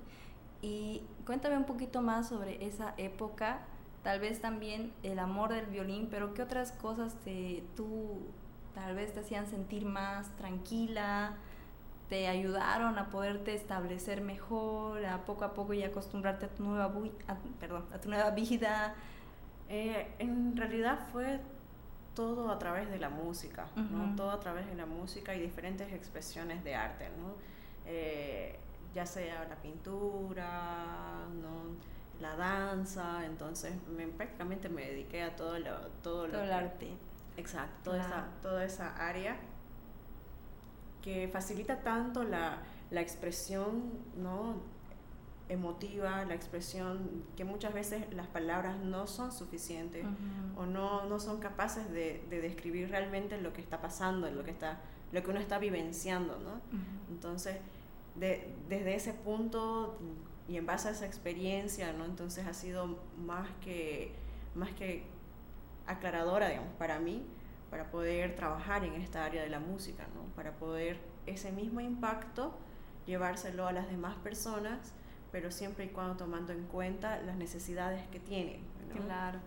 Y 0.62 1.02
cuéntame 1.26 1.56
un 1.56 1.64
poquito 1.64 2.00
más 2.00 2.28
sobre 2.28 2.64
esa 2.66 2.94
época, 2.96 3.60
tal 4.02 4.20
vez 4.20 4.40
también 4.40 4.92
el 5.02 5.18
amor 5.18 5.52
del 5.52 5.66
violín, 5.66 6.08
pero 6.10 6.32
¿qué 6.32 6.42
otras 6.42 6.72
cosas 6.72 7.14
te, 7.24 7.62
tú 7.76 8.20
tal 8.76 8.94
vez 8.94 9.14
te 9.14 9.20
hacían 9.20 9.46
sentir 9.46 9.86
más 9.86 10.28
tranquila, 10.36 11.34
te 12.10 12.28
ayudaron 12.28 12.98
a 12.98 13.08
poderte 13.08 13.54
establecer 13.54 14.20
mejor, 14.20 15.04
a 15.06 15.24
poco 15.24 15.46
a 15.46 15.54
poco 15.54 15.72
y 15.72 15.82
acostumbrarte 15.82 16.44
a 16.44 16.48
tu 16.50 16.62
nueva, 16.62 16.92
perdón, 17.58 17.86
a 17.92 17.98
tu 17.98 18.10
nueva 18.10 18.30
vida. 18.30 18.94
Eh, 19.70 20.14
en 20.18 20.54
realidad 20.58 20.98
fue 21.10 21.40
todo 22.14 22.50
a 22.50 22.58
través 22.58 22.90
de 22.90 22.98
la 22.98 23.08
música, 23.08 23.66
¿no? 23.76 24.14
todo 24.14 24.30
a 24.30 24.40
través 24.40 24.66
de 24.66 24.74
la 24.74 24.84
música 24.84 25.34
y 25.34 25.40
diferentes 25.40 25.90
expresiones 25.92 26.62
de 26.62 26.74
arte, 26.74 27.08
¿no? 27.18 27.34
Eh, 27.86 28.58
ya 28.94 29.06
sea 29.06 29.46
la 29.48 29.56
pintura, 29.56 31.26
¿no? 31.42 31.76
la 32.20 32.36
danza, 32.36 33.24
entonces 33.26 33.74
me, 33.88 34.06
prácticamente 34.06 34.68
me 34.68 34.86
dediqué 34.86 35.22
a 35.22 35.34
todo 35.34 35.58
lo, 35.58 35.78
todo, 36.02 36.26
todo 36.28 36.42
el 36.42 36.52
arte. 36.52 36.88
Exacto, 37.36 37.90
toda, 37.90 38.00
esa, 38.00 38.28
toda 38.42 38.64
esa 38.64 38.96
área 38.96 39.36
que 41.02 41.28
facilita 41.28 41.80
tanto 41.82 42.24
la, 42.24 42.62
la 42.90 43.00
expresión 43.00 43.92
¿no? 44.16 44.56
emotiva, 45.48 46.24
la 46.24 46.34
expresión 46.34 47.24
que 47.36 47.44
muchas 47.44 47.72
veces 47.72 48.12
las 48.12 48.26
palabras 48.26 48.78
no 48.78 49.06
son 49.06 49.30
suficientes 49.30 50.04
o 50.56 50.66
no, 50.66 51.06
no 51.06 51.20
son 51.20 51.38
capaces 51.38 51.90
de, 51.92 52.24
de, 52.28 52.40
describir 52.40 52.90
realmente 52.90 53.40
lo 53.40 53.52
que 53.52 53.60
está 53.60 53.80
pasando, 53.80 54.28
lo 54.30 54.42
que, 54.42 54.50
está, 54.50 54.80
lo 55.12 55.22
que 55.22 55.30
uno 55.30 55.38
está 55.38 55.58
vivenciando. 55.58 56.38
¿no? 56.40 56.60
Entonces, 57.08 57.58
de, 58.16 58.52
desde 58.68 58.96
ese 58.96 59.12
punto 59.12 59.98
y 60.48 60.56
en 60.56 60.66
base 60.66 60.88
a 60.88 60.90
esa 60.92 61.06
experiencia, 61.06 61.92
¿no? 61.92 62.04
entonces 62.04 62.46
ha 62.46 62.54
sido 62.54 62.98
más 63.24 63.48
que, 63.60 64.12
más 64.56 64.72
que 64.72 65.04
aclaradora, 65.86 66.48
digamos, 66.48 66.72
para 66.74 66.98
mí, 66.98 67.24
para 67.70 67.90
poder 67.90 68.34
trabajar 68.34 68.84
en 68.84 68.94
esta 68.94 69.24
área 69.24 69.42
de 69.42 69.50
la 69.50 69.60
música, 69.60 70.06
¿no? 70.14 70.22
Para 70.34 70.52
poder 70.52 70.98
ese 71.26 71.52
mismo 71.52 71.80
impacto 71.80 72.54
llevárselo 73.06 73.66
a 73.66 73.72
las 73.72 73.88
demás 73.88 74.16
personas, 74.16 74.92
pero 75.32 75.50
siempre 75.50 75.86
y 75.86 75.88
cuando 75.88 76.16
tomando 76.16 76.52
en 76.52 76.64
cuenta 76.64 77.20
las 77.22 77.36
necesidades 77.36 78.06
que 78.08 78.20
tienen. 78.20 78.60
Claro, 79.04 79.40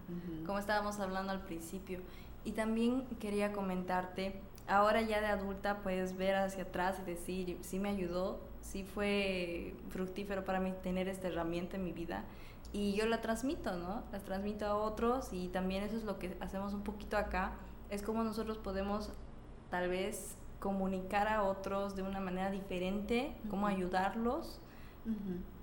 como 0.45 0.59
estábamos 0.59 0.99
hablando 0.99 1.31
al 1.31 1.41
principio. 1.41 2.01
Y 2.43 2.51
también 2.51 3.05
quería 3.19 3.51
comentarte, 3.51 4.39
ahora 4.67 5.01
ya 5.01 5.21
de 5.21 5.27
adulta 5.27 5.79
puedes 5.79 6.15
ver 6.17 6.35
hacia 6.35 6.63
atrás 6.63 6.99
y 7.01 7.05
decir, 7.05 7.57
sí 7.61 7.79
me 7.79 7.89
ayudó, 7.89 8.39
sí 8.61 8.83
fue 8.83 9.73
fructífero 9.89 10.45
para 10.45 10.59
mí 10.59 10.73
tener 10.83 11.07
esta 11.07 11.27
herramienta 11.27 11.77
en 11.77 11.83
mi 11.83 11.91
vida 11.91 12.23
y 12.71 12.93
yo 12.93 13.05
la 13.07 13.21
transmito, 13.21 13.75
¿no? 13.77 14.03
Las 14.11 14.23
transmito 14.23 14.65
a 14.65 14.75
otros 14.75 15.33
y 15.33 15.47
también 15.47 15.83
eso 15.83 15.97
es 15.97 16.03
lo 16.03 16.19
que 16.19 16.37
hacemos 16.39 16.73
un 16.73 16.83
poquito 16.83 17.17
acá, 17.17 17.53
es 17.89 18.03
como 18.03 18.23
nosotros 18.23 18.57
podemos 18.57 19.11
tal 19.69 19.89
vez 19.89 20.35
comunicar 20.59 21.27
a 21.27 21.43
otros 21.43 21.95
de 21.95 22.03
una 22.03 22.19
manera 22.19 22.51
diferente, 22.51 23.35
cómo 23.49 23.67
ayudarlos. 23.67 24.59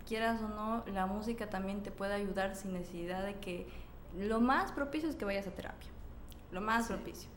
Quieras 0.07 0.43
o 0.43 0.49
no, 0.49 0.85
la 0.87 1.07
música 1.07 1.49
también 1.49 1.83
te 1.83 1.91
puede 1.91 2.15
ayudar 2.15 2.57
sin 2.57 2.73
necesidad 2.73 3.25
de 3.25 3.35
que 3.37 3.69
lo 4.17 4.41
más 4.41 4.73
propicio 4.73 5.09
es 5.09 5.17
que 5.17 5.25
vayas 5.25 5.47
a 5.47 5.51
terapia, 5.51 5.91
lo 6.51 6.61
más 6.61 6.89
propicio. 6.89 7.29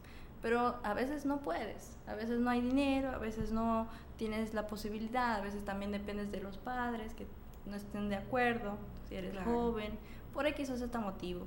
Pero 0.42 0.80
a 0.84 0.94
veces 0.94 1.26
no 1.26 1.42
puedes, 1.42 1.98
a 2.08 2.16
veces 2.16 2.40
no 2.40 2.50
hay 2.50 2.62
dinero, 2.62 3.10
a 3.10 3.18
veces 3.18 3.52
no 3.52 3.88
tienes 4.18 4.54
la 4.54 4.68
posibilidad, 4.68 5.36
a 5.36 5.42
veces 5.42 5.66
también 5.66 5.92
dependes 5.92 6.32
de 6.32 6.40
los 6.40 6.58
padres 6.58 7.14
que 7.14 7.28
no 7.70 7.76
estén 7.76 8.10
de 8.10 8.16
acuerdo, 8.16 8.78
si 9.08 9.16
eres 9.16 9.38
joven, 9.44 9.98
por 10.34 10.46
X 10.48 10.70
o 10.70 10.78
Z 10.78 11.00
motivo. 11.00 11.46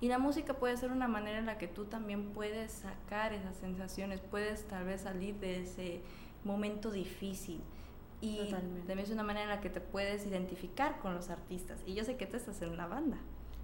Y 0.00 0.08
la 0.08 0.18
música 0.18 0.54
puede 0.54 0.76
ser 0.76 0.92
una 0.92 1.08
manera 1.08 1.38
en 1.38 1.46
la 1.46 1.58
que 1.58 1.66
tú 1.66 1.86
también 1.86 2.30
puedes 2.30 2.70
sacar 2.70 3.32
esas 3.32 3.56
sensaciones, 3.56 4.20
puedes 4.20 4.66
tal 4.68 4.84
vez 4.84 5.02
salir 5.02 5.34
de 5.36 5.62
ese 5.62 6.00
momento 6.44 6.90
difícil. 6.90 7.60
Y 8.20 8.50
también 8.50 8.98
es 8.98 9.10
una 9.10 9.22
manera 9.22 9.44
en 9.44 9.50
la 9.50 9.60
que 9.60 9.70
te 9.70 9.80
puedes 9.80 10.26
identificar 10.26 10.98
con 10.98 11.14
los 11.14 11.30
artistas. 11.30 11.82
Y 11.86 11.94
yo 11.94 12.04
sé 12.04 12.16
que 12.16 12.26
tú 12.26 12.36
estás 12.36 12.60
en 12.62 12.70
una 12.70 12.86
banda. 12.86 13.18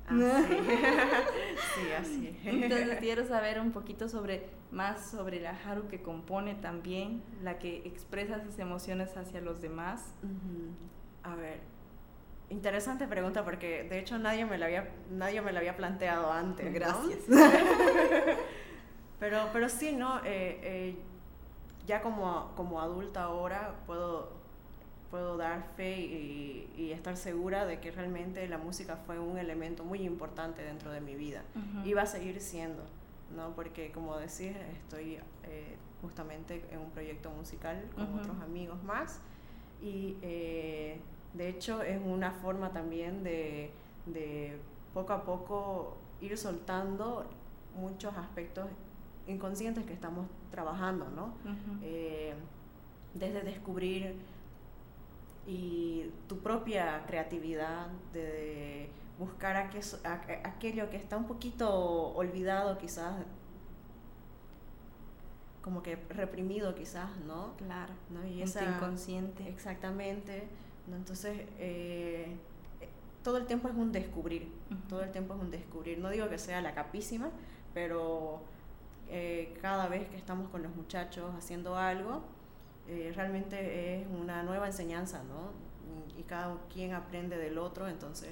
Ah, 0.06 0.44
sí. 0.46 1.92
así. 1.98 2.36
Entonces 2.44 2.96
quiero 3.00 3.24
saber 3.26 3.60
un 3.60 3.72
poquito 3.72 4.08
sobre 4.08 4.46
más 4.70 5.10
sobre 5.10 5.40
la 5.40 5.50
Haru 5.50 5.88
que 5.88 6.02
compone 6.02 6.54
también, 6.54 7.22
la 7.42 7.58
que 7.58 7.78
expresa 7.84 8.42
sus 8.44 8.58
emociones 8.58 9.16
hacia 9.16 9.40
los 9.40 9.60
demás. 9.60 10.14
A 11.22 11.34
ver, 11.36 11.60
Interesante 12.54 13.08
pregunta 13.08 13.44
porque 13.44 13.82
de 13.82 13.98
hecho 13.98 14.16
nadie 14.16 14.46
me 14.46 14.58
la 14.58 14.66
había, 14.66 14.88
nadie 15.10 15.42
me 15.42 15.50
la 15.50 15.58
había 15.58 15.76
planteado 15.76 16.30
antes. 16.30 16.72
Gracias. 16.72 17.18
pero, 19.18 19.48
pero 19.52 19.68
sí, 19.68 19.96
¿no? 19.96 20.18
Eh, 20.18 20.60
eh, 20.62 20.96
ya 21.84 22.00
como, 22.00 22.52
como 22.54 22.80
adulta 22.80 23.24
ahora 23.24 23.74
puedo, 23.86 24.30
puedo 25.10 25.36
dar 25.36 25.66
fe 25.76 25.98
y, 25.98 26.92
estar 26.92 27.16
segura 27.16 27.66
de 27.66 27.80
que 27.80 27.90
realmente 27.90 28.46
la 28.46 28.56
música 28.56 28.96
fue 29.04 29.18
un 29.18 29.36
elemento 29.36 29.82
muy 29.82 30.02
importante 30.02 30.62
dentro 30.62 30.92
de 30.92 31.00
mi 31.00 31.16
vida. 31.16 31.42
Y 31.84 31.92
va 31.92 32.02
a 32.02 32.06
seguir 32.06 32.40
siendo, 32.40 32.84
¿no? 33.34 33.50
Porque 33.56 33.90
como 33.90 34.16
decís, 34.16 34.52
estoy 34.80 35.18
eh, 35.42 35.74
justamente 36.02 36.64
en 36.70 36.78
un 36.78 36.90
proyecto 36.90 37.30
musical 37.30 37.84
con 37.96 38.16
otros 38.16 38.40
amigos 38.40 38.80
más 38.84 39.18
y 39.82 40.16
de 41.34 41.48
hecho, 41.48 41.82
es 41.82 42.00
una 42.04 42.30
forma 42.30 42.70
también 42.70 43.24
de, 43.24 43.70
poco 44.92 45.12
a 45.12 45.24
poco 45.24 45.96
ir 46.20 46.38
soltando 46.38 47.26
muchos 47.76 48.16
aspectos 48.16 48.66
inconscientes 49.26 49.84
que 49.84 49.92
estamos 49.92 50.26
trabajando, 50.50 51.08
¿no? 51.10 51.34
Eh, 51.82 52.34
desde 53.14 53.42
descubrir 53.42 54.16
y 55.46 56.10
tu 56.28 56.38
propia 56.38 57.04
creatividad, 57.06 57.88
de 58.12 58.88
buscar 59.18 59.56
aquello 59.56 60.90
que 60.90 60.96
está 60.96 61.16
un 61.16 61.26
poquito 61.26 62.14
olvidado 62.14 62.78
quizás, 62.78 63.14
como 65.62 65.82
que 65.82 65.96
reprimido 66.10 66.74
quizás, 66.74 67.10
¿no? 67.26 67.54
Claro, 67.56 67.92
¿no? 68.10 68.24
Y 68.26 68.42
esa, 68.42 68.64
inconsciente. 68.64 69.48
Exactamente. 69.48 70.48
¿No? 70.86 70.96
Entonces, 70.96 71.40
eh, 71.58 72.36
todo 73.22 73.38
el 73.38 73.46
tiempo 73.46 73.68
es 73.68 73.74
un 73.74 73.92
descubrir, 73.92 74.48
todo 74.88 75.02
el 75.02 75.10
tiempo 75.10 75.34
es 75.34 75.40
un 75.40 75.50
descubrir. 75.50 75.98
No 75.98 76.10
digo 76.10 76.28
que 76.28 76.38
sea 76.38 76.60
la 76.60 76.74
capísima, 76.74 77.30
pero 77.72 78.40
eh, 79.08 79.56
cada 79.60 79.88
vez 79.88 80.08
que 80.08 80.16
estamos 80.16 80.48
con 80.50 80.62
los 80.62 80.74
muchachos 80.74 81.34
haciendo 81.36 81.76
algo, 81.76 82.22
eh, 82.88 83.12
realmente 83.14 84.00
es 84.00 84.06
una 84.08 84.42
nueva 84.42 84.66
enseñanza, 84.66 85.22
¿no? 85.24 85.52
Y, 86.18 86.22
cada 86.24 86.56
quien 86.72 86.94
aprende 86.94 87.36
del 87.36 87.58
otro, 87.58 87.86
entonces 87.86 88.30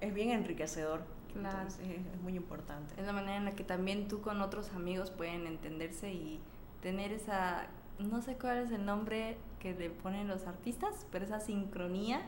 es 0.00 0.14
bien 0.14 0.30
enriquecedor. 0.30 1.02
Claro. 1.32 1.68
es, 1.68 1.78
es, 1.80 2.20
muy 2.22 2.36
importante. 2.36 2.94
Es 2.96 3.04
la 3.04 3.12
manera 3.12 3.36
en 3.36 3.44
la 3.44 3.52
que 3.52 3.64
también 3.64 4.08
tú 4.08 4.20
con 4.20 4.40
otros 4.40 4.70
amigos 4.72 5.10
pueden 5.10 5.46
entenderse 5.46 6.12
y 6.12 6.40
tener 6.80 7.12
esa, 7.12 7.66
no 7.98 8.22
sé 8.22 8.36
cuál 8.36 8.58
es 8.58 8.70
el 8.70 8.84
nombre 8.84 9.36
que 9.58 9.74
le 9.74 9.90
ponen 9.90 10.28
los 10.28 10.46
artistas, 10.46 11.06
pero 11.10 11.24
esa 11.24 11.40
sincronía 11.40 12.22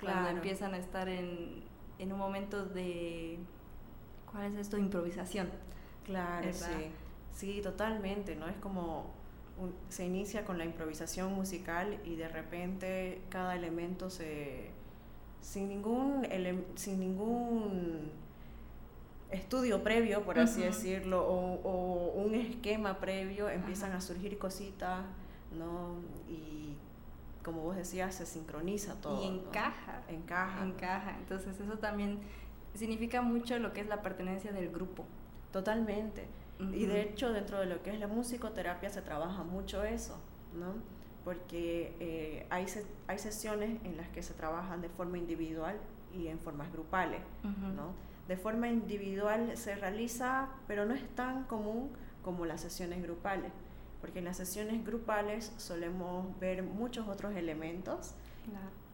cuando 0.00 0.28
empiezan 0.28 0.74
a 0.74 0.78
estar 0.78 1.08
en, 1.08 1.64
en 1.98 2.12
un 2.12 2.18
momento 2.18 2.64
de, 2.64 3.38
¿cuál 4.30 4.52
es 4.52 4.58
esto? 4.58 4.78
Improvisación. 4.78 5.50
Claro, 6.04 6.52
sí. 6.52 6.90
Sí, 7.32 7.60
totalmente, 7.62 8.36
¿no? 8.36 8.46
Es 8.46 8.56
como 8.56 9.10
se 9.88 10.04
inicia 10.04 10.44
con 10.44 10.58
la 10.58 10.64
improvisación 10.64 11.32
musical 11.32 12.00
y 12.04 12.16
de 12.16 12.28
repente 12.28 13.22
cada 13.28 13.54
elemento 13.54 14.10
se 14.10 14.70
sin 15.40 15.68
ningún 15.68 16.26
sin 16.74 16.98
ningún 16.98 18.10
estudio 19.30 19.82
previo, 19.82 20.22
por 20.22 20.38
así 20.38 20.62
decirlo, 20.62 21.26
o, 21.26 21.60
o, 21.62 22.12
un 22.22 22.34
esquema 22.34 22.98
previo, 22.98 23.48
empiezan 23.48 23.92
a 23.92 24.00
surgir 24.00 24.38
cositas, 24.38 25.02
¿no? 25.56 25.96
Y 26.28 26.76
como 27.44 27.62
vos 27.62 27.76
decías, 27.76 28.14
se 28.14 28.26
sincroniza 28.26 28.94
todo. 29.00 29.22
Y 29.22 29.26
encaja. 29.26 30.02
Encaja. 30.08 30.64
Encaja. 30.64 31.16
Entonces 31.18 31.60
eso 31.60 31.78
también 31.78 32.18
significa 32.74 33.22
mucho 33.22 33.58
lo 33.58 33.72
que 33.72 33.80
es 33.80 33.86
la 33.86 34.02
pertenencia 34.02 34.52
del 34.52 34.70
grupo. 34.70 35.04
Totalmente. 35.52 36.26
Y 36.72 36.86
de 36.86 37.02
hecho 37.02 37.32
dentro 37.32 37.58
de 37.58 37.66
lo 37.66 37.82
que 37.82 37.90
es 37.90 37.98
la 37.98 38.06
musicoterapia 38.06 38.88
se 38.88 39.02
trabaja 39.02 39.42
mucho 39.42 39.82
eso, 39.84 40.16
¿no? 40.58 40.74
Porque 41.24 41.96
eh, 42.00 42.46
hay, 42.50 42.66
hay 43.08 43.18
sesiones 43.18 43.80
en 43.84 43.96
las 43.96 44.08
que 44.08 44.22
se 44.22 44.34
trabajan 44.34 44.80
de 44.80 44.88
forma 44.88 45.18
individual 45.18 45.76
y 46.12 46.28
en 46.28 46.38
formas 46.38 46.72
grupales, 46.72 47.20
¿no? 47.42 47.92
De 48.28 48.36
forma 48.36 48.68
individual 48.68 49.56
se 49.56 49.74
realiza, 49.74 50.48
pero 50.66 50.86
no 50.86 50.94
es 50.94 51.06
tan 51.14 51.44
común 51.44 51.90
como 52.22 52.46
las 52.46 52.60
sesiones 52.60 53.02
grupales 53.02 53.52
porque 54.04 54.18
en 54.18 54.26
las 54.26 54.36
sesiones 54.36 54.84
grupales 54.84 55.50
solemos 55.56 56.38
ver 56.38 56.62
muchos 56.62 57.08
otros 57.08 57.34
elementos 57.36 58.12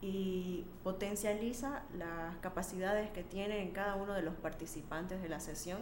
y 0.00 0.64
potencializa 0.84 1.82
las 1.98 2.36
capacidades 2.36 3.10
que 3.10 3.24
tienen 3.24 3.72
cada 3.72 3.96
uno 3.96 4.14
de 4.14 4.22
los 4.22 4.34
participantes 4.36 5.20
de 5.20 5.28
la 5.28 5.40
sesión 5.40 5.80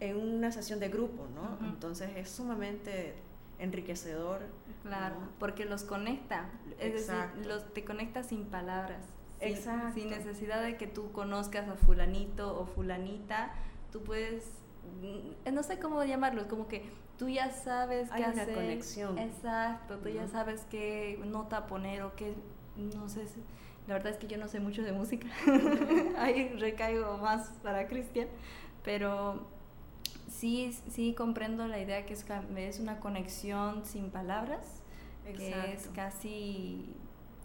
en 0.00 0.16
una 0.16 0.50
sesión 0.50 0.80
de 0.80 0.88
grupo, 0.88 1.28
¿no? 1.36 1.64
Entonces 1.68 2.10
es 2.16 2.28
sumamente 2.28 3.14
enriquecedor. 3.60 4.40
Claro, 4.82 5.14
porque 5.38 5.64
los 5.64 5.84
conecta, 5.84 6.50
es 6.80 7.06
decir, 7.06 7.46
los, 7.46 7.72
te 7.72 7.84
conecta 7.84 8.24
sin 8.24 8.44
palabras. 8.46 9.04
Exacto. 9.40 10.00
sin 10.00 10.10
necesidad 10.10 10.62
de 10.62 10.76
que 10.76 10.86
tú 10.86 11.12
conozcas 11.12 11.68
a 11.68 11.74
fulanito 11.74 12.58
o 12.58 12.66
fulanita, 12.66 13.52
tú 13.90 14.02
puedes 14.02 14.50
mm, 15.02 15.52
no 15.52 15.62
sé 15.62 15.78
cómo 15.78 16.02
llamarlo, 16.04 16.42
es 16.42 16.46
como 16.46 16.68
que 16.68 16.90
tú 17.18 17.28
ya 17.28 17.50
sabes 17.50 18.10
qué 18.10 18.24
hacer. 18.24 18.40
Hay 18.40 18.54
una 18.54 18.54
conexión. 18.54 19.18
Exacto, 19.18 19.98
tú 19.98 20.08
ya 20.08 20.26
sabes 20.28 20.66
qué 20.70 21.20
nota 21.24 21.66
poner 21.66 22.02
o 22.02 22.14
qué, 22.16 22.34
no 22.76 23.08
sé, 23.08 23.26
la 23.86 23.94
verdad 23.94 24.12
es 24.12 24.18
que 24.18 24.26
yo 24.26 24.38
no 24.38 24.48
sé 24.48 24.60
mucho 24.60 24.82
de 24.82 24.92
música, 24.92 25.26
ahí 26.18 26.48
recaigo 26.58 27.18
más 27.18 27.48
para 27.62 27.88
Cristian, 27.88 28.28
pero 28.84 29.46
sí, 30.30 30.72
sí 30.88 31.14
comprendo 31.14 31.66
la 31.66 31.78
idea 31.78 32.06
que 32.06 32.14
es, 32.14 32.24
es 32.56 32.80
una 32.80 33.00
conexión 33.00 33.84
sin 33.84 34.10
palabras, 34.10 34.82
que 35.24 35.72
es 35.72 35.88
casi 35.88 36.96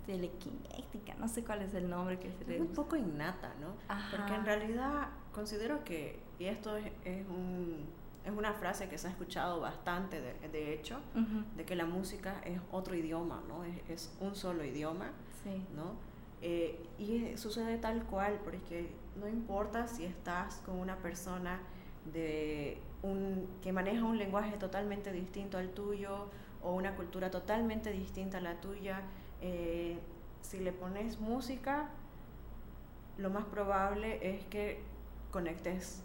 telequinética, 0.05 1.15
no 1.15 1.27
sé 1.27 1.43
cuál 1.43 1.61
es 1.61 1.73
el 1.73 1.89
nombre 1.89 2.19
que 2.19 2.31
se 2.31 2.45
le 2.45 2.55
Es 2.55 2.61
un 2.61 2.73
poco 2.73 2.95
innata, 2.95 3.53
¿no? 3.59 3.75
Porque 4.11 4.33
en 4.33 4.45
realidad 4.45 5.09
considero 5.33 5.83
que, 5.83 6.19
y 6.39 6.45
esto 6.45 6.77
es 6.77 7.27
un 7.27 7.85
es 8.25 8.31
una 8.31 8.53
frase 8.53 8.89
que 8.89 8.97
se 8.97 9.07
ha 9.07 9.11
escuchado 9.11 9.61
bastante, 9.61 10.19
de, 10.19 10.73
hecho, 10.73 10.99
de 11.55 11.63
que 11.63 11.75
la 11.75 11.85
música 11.85 12.41
es 12.43 12.59
otro 12.71 12.95
idioma, 12.95 13.43
¿no? 13.47 13.63
Es, 13.87 14.17
un 14.19 14.35
solo 14.35 14.65
idioma, 14.65 15.11
¿no? 15.75 15.93
Eh, 16.41 16.83
y 16.97 17.37
sucede 17.37 17.77
tal 17.77 18.03
cual, 18.05 18.39
porque 18.43 18.89
no 19.15 19.27
importa 19.27 19.87
si 19.87 20.05
estás 20.05 20.55
con 20.65 20.79
una 20.79 20.97
persona 20.97 21.59
de 22.11 22.79
un, 23.03 23.47
que 23.61 23.71
maneja 23.71 24.03
un 24.03 24.17
lenguaje 24.17 24.57
totalmente 24.57 25.11
distinto 25.11 25.59
al 25.59 25.69
tuyo 25.69 26.29
o 26.63 26.73
una 26.73 26.95
cultura 26.95 27.29
totalmente 27.29 27.91
distinta 27.91 28.39
a 28.39 28.41
la 28.41 28.59
tuya, 28.59 29.03
eh, 29.47 29.99
si 30.41 30.59
le 30.59 30.71
pones 30.71 31.19
música, 31.19 31.89
lo 33.19 33.29
más 33.29 33.45
probable 33.45 34.17
es 34.23 34.43
que 34.45 34.81
conectes 35.29 36.01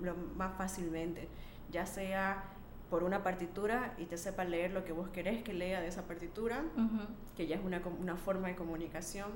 lo, 0.00 0.14
más 0.36 0.56
fácilmente, 0.56 1.26
ya 1.72 1.86
sea 1.86 2.44
por 2.88 3.02
una 3.02 3.24
partitura 3.24 3.94
y 3.98 4.04
te 4.04 4.16
sepa 4.16 4.44
leer 4.44 4.70
lo 4.72 4.84
que 4.84 4.92
vos 4.92 5.08
querés 5.08 5.42
que 5.42 5.54
lea 5.54 5.80
de 5.80 5.88
esa 5.88 6.02
partitura, 6.06 6.62
que 7.36 7.48
ya 7.48 7.56
es 7.56 7.64
una, 7.64 7.82
una, 8.00 8.14
forma 8.14 8.46
de 8.46 8.54
comunicación, 8.54 9.30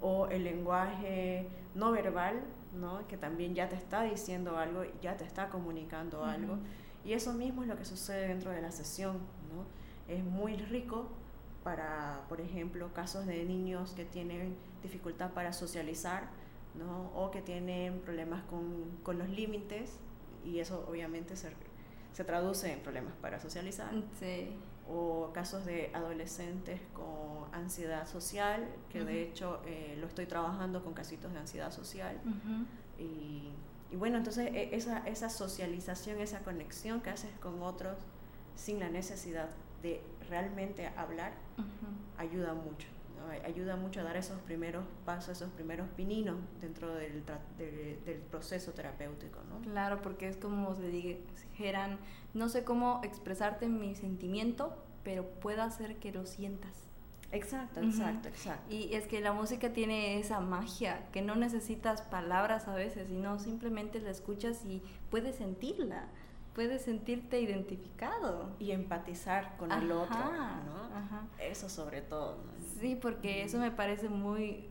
o 0.00 0.26
el 0.26 0.42
lenguaje 0.42 1.46
no 1.76 1.92
verbal, 1.92 2.42
¿no? 2.74 3.06
que 3.06 3.16
también 3.16 3.54
ya 3.54 3.68
te 3.68 3.76
está 3.76 4.02
diciendo 4.02 4.58
algo, 4.58 4.82
ya 5.00 5.16
te 5.16 5.24
está 5.24 5.50
comunicando 5.50 6.24
algo, 6.24 6.58
y 7.04 7.12
eso 7.12 7.32
mismo 7.32 7.62
es 7.62 7.68
lo 7.68 7.76
que 7.76 7.84
sucede 7.84 8.26
dentro 8.26 8.50
de 8.50 8.60
la 8.60 8.72
sesión. 8.72 9.18
¿no? 9.52 10.12
Es 10.12 10.24
muy 10.24 10.56
rico 10.56 11.08
para, 11.68 12.22
por 12.30 12.40
ejemplo, 12.40 12.94
casos 12.94 13.26
de 13.26 13.44
niños 13.44 13.92
que 13.92 14.06
tienen 14.06 14.56
dificultad 14.82 15.32
para 15.32 15.52
socializar, 15.52 16.30
¿no? 16.74 17.10
o 17.14 17.30
que 17.30 17.42
tienen 17.42 18.00
problemas 18.00 18.42
con, 18.44 18.96
con 19.02 19.18
los 19.18 19.28
límites 19.28 19.98
y 20.46 20.60
eso 20.60 20.86
obviamente 20.88 21.36
se, 21.36 21.52
se, 22.14 22.24
traduce 22.24 22.72
en 22.72 22.80
problemas 22.80 23.12
para 23.20 23.38
socializar. 23.38 23.90
Sí. 24.18 24.56
O 24.88 25.30
casos 25.34 25.66
de 25.66 25.90
adolescentes 25.92 26.80
con 26.94 27.52
ansiedad 27.52 28.08
social, 28.08 28.66
que 28.88 29.04
de 29.04 29.24
hecho 29.24 29.60
eh, 29.66 29.94
lo 30.00 30.06
estoy 30.06 30.24
trabajando 30.24 30.82
con 30.82 30.94
casitos 30.94 31.34
de 31.34 31.38
ansiedad 31.38 31.70
social. 31.70 32.18
y, 32.98 33.52
y, 33.90 33.96
bueno, 33.96 34.16
entonces 34.16 34.50
e, 34.54 34.74
esa, 34.74 35.06
esa 35.06 35.28
socialización, 35.28 36.18
esa 36.18 36.38
conexión 36.38 37.02
que 37.02 37.10
haces 37.10 37.30
con 37.42 37.60
otros 37.60 37.98
sin 38.56 38.80
la 38.80 38.88
necesidad 38.88 39.50
de 39.82 40.02
realmente 40.28 40.86
hablar, 40.96 41.32
ayuda 42.16 42.54
mucho 42.54 42.86
ayuda 43.44 43.76
mucho 43.76 44.00
a 44.00 44.04
dar 44.04 44.16
esos 44.16 44.40
primeros 44.40 44.84
pasos, 45.04 45.30
esos 45.30 45.50
primeros 45.50 45.88
pininos 45.90 46.36
dentro 46.60 46.94
del, 46.94 47.24
del 47.56 48.18
proceso 48.30 48.72
terapéutico, 48.72 49.40
¿no? 49.48 49.60
Claro, 49.60 50.00
porque 50.02 50.28
es 50.28 50.36
como 50.36 50.74
se 50.74 50.88
dijeran, 50.88 51.98
no 52.34 52.48
sé 52.48 52.64
cómo 52.64 53.00
expresarte 53.04 53.68
mi 53.68 53.94
sentimiento, 53.94 54.76
pero 55.02 55.24
puedo 55.24 55.62
hacer 55.62 55.96
que 55.96 56.12
lo 56.12 56.26
sientas. 56.26 56.84
Exacto, 57.30 57.80
exacto, 57.80 58.28
exacto. 58.28 58.74
Y 58.74 58.94
es 58.94 59.06
que 59.06 59.20
la 59.20 59.34
música 59.34 59.74
tiene 59.74 60.18
esa 60.18 60.40
magia, 60.40 61.06
que 61.12 61.20
no 61.20 61.36
necesitas 61.36 62.00
palabras 62.00 62.68
a 62.68 62.74
veces, 62.74 63.08
sino 63.08 63.38
simplemente 63.38 64.00
la 64.00 64.10
escuchas 64.10 64.64
y 64.64 64.82
puedes 65.10 65.36
sentirla 65.36 66.08
puedes 66.58 66.82
sentirte 66.82 67.40
identificado. 67.40 68.50
Y 68.58 68.72
empatizar 68.72 69.56
con 69.58 69.70
el 69.70 69.92
otro, 69.92 70.18
¿no? 70.18 71.28
Eso 71.40 71.68
sobre 71.68 72.00
todo. 72.00 72.36
Sí, 72.80 72.98
porque 73.00 73.44
eso 73.44 73.58
me 73.58 73.70
parece 73.70 74.08
muy 74.08 74.64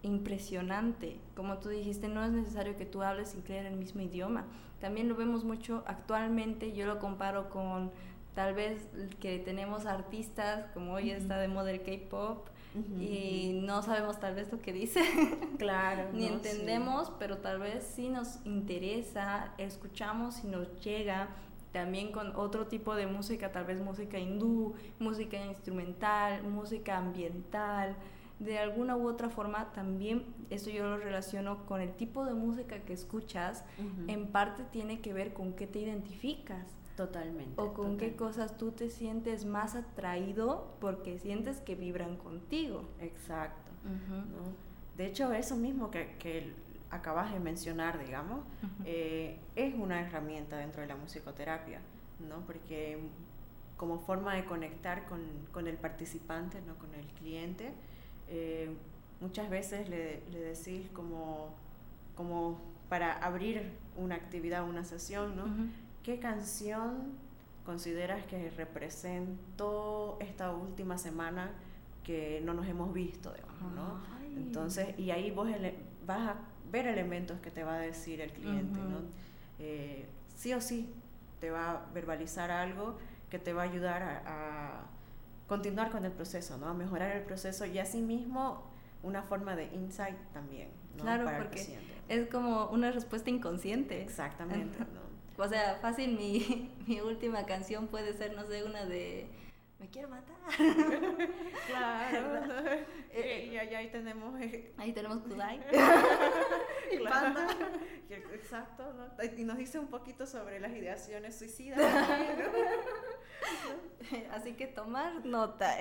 impresionante. 0.00 1.20
Como 1.34 1.58
tú 1.58 1.68
dijiste, 1.68 2.08
no 2.08 2.24
es 2.24 2.32
necesario 2.32 2.78
que 2.78 2.86
tú 2.86 3.02
hables 3.02 3.28
sin 3.28 3.42
creer 3.42 3.66
el 3.66 3.76
mismo 3.76 4.00
idioma. 4.00 4.46
También 4.80 5.10
lo 5.10 5.14
vemos 5.14 5.44
mucho 5.44 5.84
actualmente, 5.86 6.72
yo 6.72 6.86
lo 6.86 6.98
comparo 6.98 7.50
con 7.50 7.90
tal 8.34 8.54
vez 8.54 8.88
que 9.20 9.38
tenemos 9.38 9.84
artistas, 9.84 10.70
como 10.72 10.94
hoy 10.94 11.10
está 11.10 11.36
de 11.36 11.48
moda 11.48 11.70
el 11.70 11.82
K-pop, 11.82 12.46
y 13.00 13.60
no 13.62 13.82
sabemos 13.82 14.20
tal 14.20 14.34
vez 14.34 14.50
lo 14.52 14.60
que 14.60 14.72
dice. 14.72 15.02
Claro. 15.58 16.10
Ni 16.12 16.26
entendemos, 16.26 17.10
pero 17.18 17.38
tal 17.38 17.58
vez 17.58 17.82
sí 17.82 18.08
nos 18.08 18.44
interesa, 18.44 19.54
escuchamos 19.56 20.44
y 20.44 20.48
nos 20.48 20.68
llega 20.80 21.28
también 21.72 22.12
con 22.12 22.34
otro 22.36 22.66
tipo 22.66 22.94
de 22.94 23.06
música, 23.06 23.52
tal 23.52 23.64
vez 23.64 23.80
música 23.80 24.18
hindú, 24.18 24.74
música 24.98 25.42
instrumental, 25.44 26.42
música 26.42 26.98
ambiental. 26.98 27.96
De 28.38 28.58
alguna 28.58 28.96
u 28.96 29.08
otra 29.08 29.30
forma, 29.30 29.72
también 29.72 30.24
eso 30.50 30.68
yo 30.68 30.84
lo 30.84 30.98
relaciono 30.98 31.64
con 31.64 31.80
el 31.80 31.92
tipo 31.94 32.24
de 32.24 32.34
música 32.34 32.80
que 32.80 32.92
escuchas, 32.92 33.64
en 34.08 34.26
parte 34.28 34.62
tiene 34.64 35.00
que 35.00 35.14
ver 35.14 35.32
con 35.32 35.54
qué 35.54 35.66
te 35.66 35.78
identificas. 35.78 36.76
Totalmente. 36.96 37.60
O 37.60 37.74
con 37.74 37.98
qué 37.98 38.16
cosas 38.16 38.56
tú 38.56 38.72
te 38.72 38.88
sientes 38.88 39.44
más 39.44 39.74
atraído 39.74 40.74
porque 40.80 41.18
sientes 41.18 41.60
que 41.60 41.74
vibran 41.74 42.16
contigo. 42.16 42.84
Exacto. 43.00 43.72
De 44.96 45.06
hecho, 45.06 45.32
eso 45.32 45.56
mismo 45.56 45.90
que, 45.90 46.16
que, 46.18 46.52
acabas 46.90 47.32
de 47.32 47.40
mencionar, 47.40 47.98
digamos, 48.04 48.40
eh, 48.84 49.38
es 49.54 49.74
una 49.74 50.00
herramienta 50.00 50.56
dentro 50.56 50.80
de 50.80 50.88
la 50.88 50.96
musicoterapia, 50.96 51.80
¿no? 52.26 52.40
Porque 52.46 52.98
como 53.76 53.98
forma 53.98 54.34
de 54.34 54.44
conectar 54.44 55.04
con, 55.06 55.20
con 55.52 55.66
el 55.66 55.76
participante, 55.76 56.62
¿no? 56.62 56.76
Con 56.76 56.94
el 56.94 57.04
cliente, 57.18 57.72
eh, 58.28 58.70
muchas 59.20 59.50
veces 59.50 59.88
le, 59.88 60.22
le 60.30 60.38
decís 60.40 60.88
como, 60.92 61.54
como 62.16 62.58
para 62.88 63.12
abrir 63.12 63.72
una 63.96 64.14
actividad, 64.14 64.66
una 64.66 64.84
sesión, 64.84 65.36
¿no? 65.36 65.44
¿Qué 66.06 66.20
canción 66.20 67.14
consideras 67.64 68.24
que 68.26 68.48
representó 68.50 70.18
esta 70.20 70.52
última 70.52 70.98
semana 70.98 71.50
que 72.04 72.40
no 72.44 72.54
nos 72.54 72.68
hemos 72.68 72.94
visto, 72.94 73.34
¿no? 73.74 74.00
Entonces, 74.36 74.96
y 75.00 75.10
ahí 75.10 75.32
vos 75.32 75.48
vas 76.06 76.28
a 76.28 76.36
ver 76.70 76.86
elementos 76.86 77.40
que 77.40 77.50
te 77.50 77.64
va 77.64 77.74
a 77.74 77.78
decir 77.80 78.20
el 78.20 78.30
cliente, 78.30 78.78
¿no? 78.78 79.00
Eh, 79.58 80.06
sí 80.36 80.54
o 80.54 80.60
sí 80.60 80.94
te 81.40 81.50
va 81.50 81.72
a 81.72 81.86
verbalizar 81.92 82.52
algo 82.52 82.98
que 83.28 83.40
te 83.40 83.52
va 83.52 83.62
a 83.62 83.64
ayudar 83.64 84.04
a, 84.04 84.82
continuar 85.48 85.90
con 85.90 86.04
el 86.04 86.12
proceso, 86.12 86.56
¿no? 86.56 86.68
A 86.68 86.74
mejorar 86.74 87.16
el 87.16 87.24
proceso 87.24 87.66
y 87.66 87.80
asimismo 87.80 88.62
una 89.02 89.24
forma 89.24 89.56
de 89.56 89.74
insight 89.74 90.18
también, 90.32 90.68
¿no? 90.98 91.02
Claro, 91.02 91.28
porque 91.36 91.80
es 92.08 92.28
como 92.28 92.66
una 92.66 92.92
respuesta 92.92 93.28
inconsciente. 93.28 94.00
Exactamente, 94.00 94.78
¿no? 94.78 95.05
O 95.38 95.48
sea, 95.48 95.76
fácil, 95.80 96.16
mi, 96.16 96.72
mi 96.86 97.00
última 97.00 97.46
canción 97.46 97.88
puede 97.88 98.12
ser, 98.14 98.34
no 98.34 98.46
sé, 98.46 98.64
una 98.64 98.84
de 98.84 99.28
me 99.78 99.90
quiero 99.90 100.08
matar. 100.08 100.36
claro. 101.66 102.84
Eh, 103.18 103.48
y, 103.50 103.56
ahí 103.56 103.90
tenemos. 103.90 104.38
Eh, 104.42 104.74
ahí 104.76 104.92
tenemos 104.92 105.20
Kudai. 105.20 105.58
y 106.92 106.98
Panda. 106.98 107.48
Exacto. 108.10 108.92
¿no? 108.92 109.24
Y 109.24 109.44
nos 109.44 109.56
dice 109.56 109.78
un 109.78 109.86
poquito 109.86 110.26
sobre 110.26 110.60
las 110.60 110.72
ideaciones 110.72 111.38
suicidas. 111.38 111.80
Así 114.32 114.52
que 114.52 114.66
tomar 114.66 115.24
nota. 115.24 115.78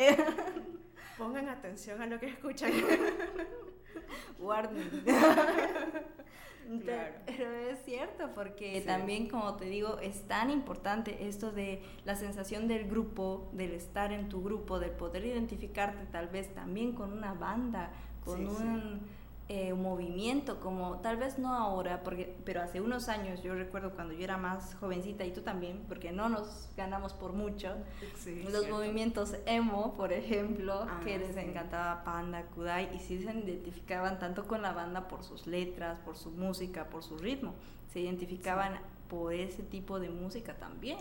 Pongan 1.17 1.49
atención 1.49 2.01
a 2.01 2.05
lo 2.05 2.21
que 2.21 2.27
escuchan. 2.27 2.71
Warning. 4.39 5.03
Pero 7.25 7.51
es 7.51 7.83
cierto, 7.85 8.31
porque 8.33 8.81
también, 8.81 9.29
como 9.29 9.55
te 9.55 9.65
digo, 9.65 9.99
es 9.99 10.27
tan 10.27 10.49
importante 10.49 11.27
esto 11.27 11.51
de 11.51 11.83
la 12.05 12.15
sensación 12.15 12.67
del 12.67 12.89
grupo, 12.89 13.49
del 13.53 13.71
estar 13.73 14.11
en 14.11 14.29
tu 14.29 14.41
grupo, 14.43 14.79
del 14.79 14.91
poder 14.91 15.25
identificarte 15.25 16.05
tal 16.11 16.27
vez 16.27 16.53
también 16.55 16.93
con 16.93 17.13
una 17.13 17.33
banda, 17.33 17.91
con 18.23 18.47
un 18.47 19.01
eh, 19.47 19.75
movimiento, 19.75 20.59
como 20.59 20.97
tal 21.01 21.17
vez 21.17 21.37
no 21.37 21.53
ahora, 21.53 22.01
porque, 22.01 22.35
pero 22.45 22.63
hace 22.63 22.81
unos 22.81 23.09
años, 23.09 23.43
yo 23.43 23.53
recuerdo 23.53 23.91
cuando 23.91 24.15
yo 24.15 24.23
era 24.23 24.37
más 24.37 24.73
jovencita 24.79 25.23
y 25.23 25.31
tú 25.33 25.41
también, 25.41 25.85
porque 25.87 26.11
no 26.11 26.29
nos 26.29 26.69
ganamos 26.75 27.13
por 27.13 27.33
mucho, 27.33 27.75
los 28.49 28.67
movimientos 28.67 29.35
emo, 29.45 29.93
por 29.93 30.13
ejemplo, 30.13 30.87
ah, 30.89 30.99
que 31.03 31.19
les 31.19 31.37
encantaba 31.37 32.03
Panda, 32.03 32.43
Kudai, 32.55 32.95
y 32.95 32.99
sí 32.99 33.21
se 33.21 33.31
identificaban 33.31 34.17
tanto 34.17 34.47
con 34.47 34.63
la 34.63 34.73
banda 34.73 35.07
por 35.07 35.23
sus 35.23 35.45
letras, 35.45 35.99
por 35.99 36.17
su 36.17 36.31
música, 36.31 36.89
por 36.89 37.03
su 37.03 37.19
ritmo, 37.19 37.53
se 37.93 37.99
identificaban 37.99 38.79
por 39.09 39.31
ese 39.31 39.61
tipo 39.61 39.99
de 39.99 40.09
música 40.09 40.55
también. 40.55 40.97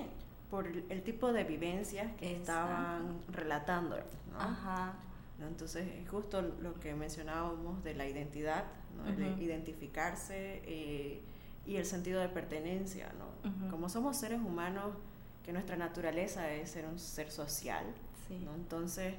Por 0.51 0.67
el, 0.67 1.03
tipo 1.03 1.33
de 1.33 1.43
vivencias 1.43 2.13
que 2.17 2.37
estaban 2.37 3.23
relatando. 3.33 3.97
¿no? 3.97 4.39
Ajá. 4.39 4.93
Entonces, 5.41 5.87
es 6.01 6.09
justo 6.09 6.43
lo 6.43 6.75
que 6.81 6.95
mencionábamos 6.95 7.83
de 7.83 7.95
la 7.95 8.07
identidad, 8.07 8.65
de 9.17 9.43
identificarse 9.43 10.63
eh, 10.65 11.21
y 11.67 11.77
el 11.77 11.85
sentido 11.85 12.21
de 12.21 12.29
pertenencia. 12.29 13.13
¿no? 13.19 13.71
Como 13.71 13.89
somos 13.89 14.17
seres 14.17 14.41
humanos, 14.41 14.95
que 15.45 15.53
nuestra 15.53 15.77
naturaleza 15.77 16.51
es 16.53 16.71
ser 16.71 16.87
un 16.87 16.99
ser 16.99 17.31
social, 17.31 17.85
¿no? 18.45 18.55
entonces 18.55 19.15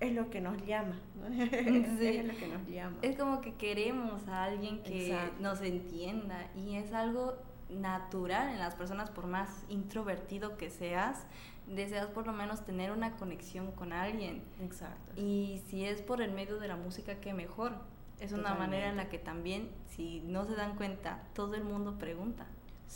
es 0.00 0.12
lo 0.12 0.30
que 0.30 0.40
nos 0.40 0.64
llama. 0.64 0.96
es 1.50 2.24
lo 2.24 2.36
que 2.36 2.48
nos 2.48 2.68
llama. 2.68 2.98
Es 3.02 3.16
como 3.16 3.40
que 3.40 3.54
queremos 3.54 4.26
a 4.28 4.44
alguien 4.44 4.82
que 4.82 5.16
nos 5.40 5.60
entienda 5.60 6.48
y 6.54 6.76
es 6.76 6.92
algo 6.92 7.34
natural 7.70 8.48
en 8.50 8.58
las 8.58 8.74
personas, 8.74 9.10
por 9.10 9.26
más 9.26 9.64
introvertido 9.68 10.56
que 10.56 10.70
seas, 10.70 11.26
deseas 11.68 12.06
por 12.06 12.26
lo 12.26 12.32
menos 12.32 12.64
tener 12.64 12.90
una 12.90 13.16
conexión 13.16 13.72
con 13.72 13.92
alguien. 13.92 14.42
Exacto. 14.60 15.12
Y 15.16 15.62
si 15.68 15.84
es 15.84 16.02
por 16.02 16.22
el 16.22 16.32
medio 16.32 16.58
de 16.58 16.68
la 16.68 16.76
música, 16.76 17.16
qué 17.20 17.34
mejor. 17.34 17.72
Es 18.20 18.32
una 18.32 18.54
manera 18.54 18.88
en 18.88 18.96
la 18.96 19.08
que 19.08 19.18
también, 19.18 19.70
si 19.86 20.20
no 20.20 20.44
se 20.44 20.56
dan 20.56 20.74
cuenta, 20.74 21.22
todo 21.34 21.54
el 21.54 21.62
mundo 21.62 21.98
pregunta. 21.98 22.46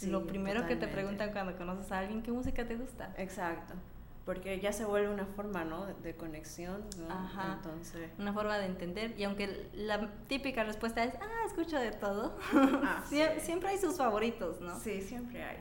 lo 0.02 0.26
primero 0.26 0.66
que 0.66 0.74
te 0.74 0.88
preguntan 0.88 1.32
cuando 1.32 1.56
conoces 1.56 1.92
a 1.92 2.00
alguien, 2.00 2.22
¿qué 2.22 2.32
música 2.32 2.66
te 2.66 2.76
gusta? 2.76 3.14
Exacto. 3.16 3.74
Porque 4.24 4.61
ya 4.61 4.72
se 4.72 4.85
vuelve 4.85 5.08
una 5.08 5.26
forma, 5.26 5.64
¿no? 5.64 5.87
De, 5.87 6.14
conexión, 6.14 6.85
¿no? 6.98 7.12
Ajá. 7.12 7.54
Entonces... 7.54 8.11
Una 8.18 8.32
forma 8.32 8.56
de 8.58 8.66
entender. 8.66 9.18
Y 9.18 9.24
aunque 9.24 9.68
la 9.74 10.12
típica 10.28 10.62
respuesta 10.62 11.02
es, 11.04 11.14
ah, 11.20 11.46
escucho 11.46 11.78
de 11.78 11.90
todo, 11.90 12.37
ah, 12.52 13.04
siempre 13.38 13.70
hay 13.70 13.78
sus 13.78 13.96
favoritos, 13.96 14.61
¿no? 14.61 14.78
Sí, 14.78 15.02
siempre 15.02 15.42
hay. 15.42 15.56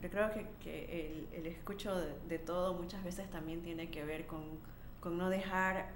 Pero 0.00 0.12
creo 0.12 0.32
que, 0.32 0.46
que 0.62 1.06
el, 1.06 1.28
el, 1.40 1.46
escucho 1.46 1.94
de, 2.28 2.38
todo 2.38 2.74
muchas 2.74 3.02
veces 3.02 3.28
también 3.30 3.62
tiene 3.62 3.90
que 3.90 4.04
ver 4.04 4.26
con, 4.26 4.42
con, 5.00 5.18
no 5.18 5.28
dejar 5.28 5.90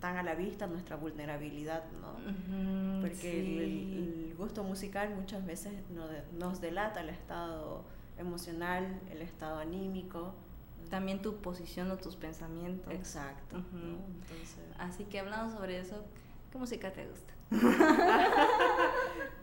tan 0.00 0.16
a 0.16 0.22
la 0.22 0.34
vista 0.34 0.66
nuestra 0.66 0.96
vulnerabilidad, 0.96 1.84
¿no? 2.00 3.00
Porque 3.00 3.40
el, 3.40 4.34
gusto 4.36 4.64
musical 4.64 5.14
muchas 5.14 5.44
veces 5.44 5.72
nos 6.38 6.60
delata 6.60 7.02
el 7.02 7.10
estado 7.10 7.84
emocional, 8.18 9.00
el 9.10 9.22
estado 9.22 9.58
anímico. 9.58 10.34
También 10.88 11.22
tu 11.22 11.36
posición 11.36 11.90
o 11.90 11.96
tus 11.98 12.16
pensamientos. 12.16 12.92
Exacto. 12.92 13.62
Así 14.78 15.04
que 15.04 15.20
hablando 15.20 15.56
sobre 15.56 15.78
eso, 15.78 16.02
¿qué 16.50 16.58
música 16.58 16.92
te 16.92 17.06
gusta? 17.06 17.32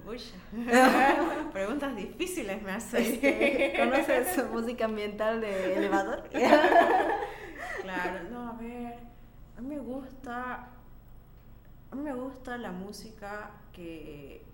Preguntas 1.53 1.95
difíciles 1.95 2.61
me 2.61 2.71
haces. 2.71 3.19
¿Conoces 3.77 4.49
música 4.51 4.85
ambiental 4.85 5.41
de 5.41 5.75
elevador? 5.75 6.23
claro, 7.81 8.29
no, 8.31 8.49
a 8.49 8.53
ver, 8.53 8.99
a 9.57 9.61
mí 9.61 9.75
me 9.75 9.79
gusta, 9.79 10.69
a 11.91 11.95
mí 11.95 12.01
me 12.01 12.13
gusta 12.13 12.57
la 12.57 12.71
música 12.71 13.51
que 13.73 14.45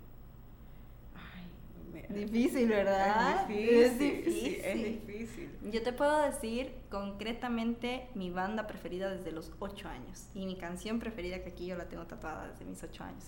Difícil, 2.09 2.69
¿verdad? 2.69 3.49
Es 3.49 3.99
difícil. 3.99 4.61
es 4.63 4.83
difícil. 4.83 5.49
Yo 5.71 5.83
te 5.83 5.93
puedo 5.93 6.21
decir 6.23 6.73
concretamente 6.89 8.07
mi 8.15 8.31
banda 8.31 8.67
preferida 8.67 9.09
desde 9.09 9.31
los 9.31 9.51
8 9.59 9.87
años 9.89 10.27
y 10.33 10.45
mi 10.45 10.55
canción 10.55 10.99
preferida 10.99 11.43
que 11.43 11.49
aquí 11.49 11.67
yo 11.67 11.77
la 11.77 11.85
tengo 11.85 12.05
tatuada 12.05 12.47
desde 12.49 12.65
mis 12.65 12.81
8 12.83 13.03
años. 13.03 13.25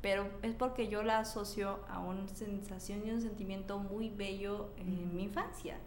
Pero 0.00 0.28
es 0.42 0.54
porque 0.54 0.88
yo 0.88 1.02
la 1.02 1.18
asocio 1.18 1.80
a 1.88 1.98
una 1.98 2.28
sensación 2.28 3.04
y 3.04 3.10
un 3.10 3.20
sentimiento 3.20 3.78
muy 3.78 4.10
bello 4.10 4.70
en 4.76 5.16
mi 5.16 5.24
infancia 5.24 5.78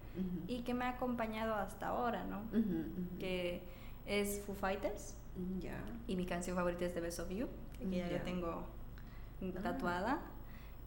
y 0.48 0.62
que 0.64 0.74
me 0.74 0.86
ha 0.86 0.90
acompañado 0.90 1.56
hasta 1.56 1.88
ahora, 1.88 2.26
¿no? 2.26 2.42
Que 3.20 3.64
es 4.06 4.42
Foo 4.46 4.56
Fighters. 4.56 5.16
Y 6.08 6.16
mi 6.16 6.26
canción 6.26 6.58
favorita 6.58 6.86
es 6.86 6.94
The 6.94 7.00
Best 7.00 7.20
of 7.20 7.30
You, 7.30 7.48
que 7.78 7.90
ya 7.90 8.10
yo 8.10 8.22
tengo 8.22 8.66
ah. 9.42 9.62
tatuada. 9.62 10.22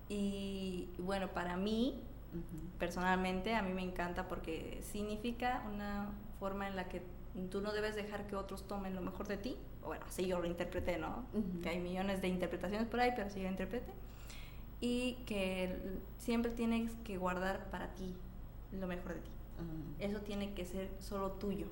Y 0.09 0.91
bueno, 0.99 1.29
para 1.29 1.57
mí, 1.57 2.03
personalmente, 2.79 3.55
a 3.55 3.63
mí 3.63 3.73
me 3.73 3.83
encanta 3.83 4.29
porque 4.29 4.81
significa 4.83 5.63
una 5.73 6.11
forma 6.39 6.69
en 6.69 6.77
la 6.77 6.89
que 6.89 7.03
tú 7.51 7.61
no 7.61 7.73
debes 7.73 7.95
dejar 7.95 8.27
que 8.27 8.37
otros 8.37 8.67
tomen 8.67 8.95
lo 8.95 9.03
mejor 9.03 9.27
de 9.27 9.37
ti. 9.37 9.57
Bueno, 9.83 10.05
así 10.07 10.27
yo 10.27 10.41
lo 10.41 10.47
interpreté, 10.47 10.99
¿no? 10.99 11.27
Que 11.63 11.71
hay 11.71 11.81
millones 11.81 12.23
de 12.23 12.29
interpretaciones 12.29 12.89
por 12.89 13.01
ahí, 13.01 13.13
pero 13.15 13.27
así 13.27 13.41
yo 13.41 13.49
interpreté. 13.49 13.93
Y 14.81 15.15
que 15.27 15.99
siempre 16.19 16.53
tienes 16.53 16.93
que 17.05 17.17
guardar 17.17 17.71
para 17.71 17.95
ti 17.95 18.15
lo 18.73 18.87
mejor 18.87 19.15
de 19.15 19.21
ti. 19.21 19.31
Eso 19.99 20.21
tiene 20.21 20.55
que 20.55 20.65
ser 20.65 20.91
solo 21.01 21.33
tuyo. 21.33 21.67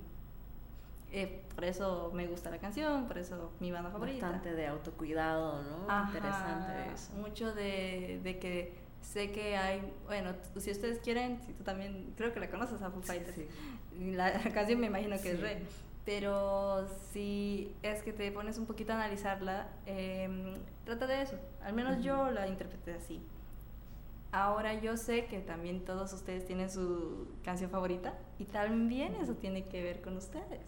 Eh, 1.15 1.43
por 1.55 1.65
eso 1.65 2.11
me 2.15 2.27
gusta 2.27 2.51
la 2.51 2.57
canción, 2.59 3.07
por 3.07 3.19
eso 3.19 3.53
mi 3.61 3.71
banda 3.71 3.91
favorita. 3.91 4.31
Bastante 4.31 4.55
de 4.55 4.67
autocuidado, 4.67 5.63
¿no? 5.63 6.07
Interesante 6.07 6.95
eso. 6.95 7.13
Mucho 7.15 7.53
de, 7.53 8.21
de, 8.23 8.39
que 8.39 8.75
sé 9.03 9.31
que 9.33 9.57
hay, 9.57 9.83
bueno, 10.07 10.33
si 10.57 10.71
ustedes 10.71 10.99
quieren, 11.01 11.41
si 11.45 11.53
tú 11.53 11.65
también, 11.65 12.15
creo 12.17 12.33
que 12.33 12.41
la 12.41 12.51
conoces 12.51 12.81
a 12.83 12.91
Foo 12.91 13.03
Fighters. 13.03 13.35
Sí, 13.35 14.13
La, 14.13 14.33
canción 14.55 14.81
me 14.81 14.87
imagino 14.87 15.17
que 15.21 15.33
es 15.33 15.41
re. 15.41 15.63
Pero 16.05 16.89
si 17.13 17.75
es 17.83 18.03
que 18.03 18.13
te 18.13 18.33
pones 18.33 18.59
un 18.59 18.67
poquito 18.67 18.93
a 18.93 18.97
analizarla, 18.97 19.69
eh, 19.87 20.57
trata 20.85 21.07
de 21.07 21.23
eso. 21.23 21.39
Al 21.63 21.75
menos 21.75 22.03
yo 22.03 22.31
la 22.31 22.49
interpreté 22.49 22.95
así. 22.95 23.23
Ahora 24.33 24.81
yo 24.81 24.97
sé 24.97 25.27
que 25.27 25.41
también 25.41 25.85
todos 25.85 26.13
ustedes 26.15 26.47
tienen 26.47 26.71
su 26.71 27.29
canción 27.45 27.71
favorita 27.71 28.15
y 28.39 28.47
también 28.47 29.15
eso 29.17 29.35
tiene 29.35 29.65
que 29.65 29.83
ver 29.83 30.01
con 30.01 30.17
ustedes. 30.17 30.63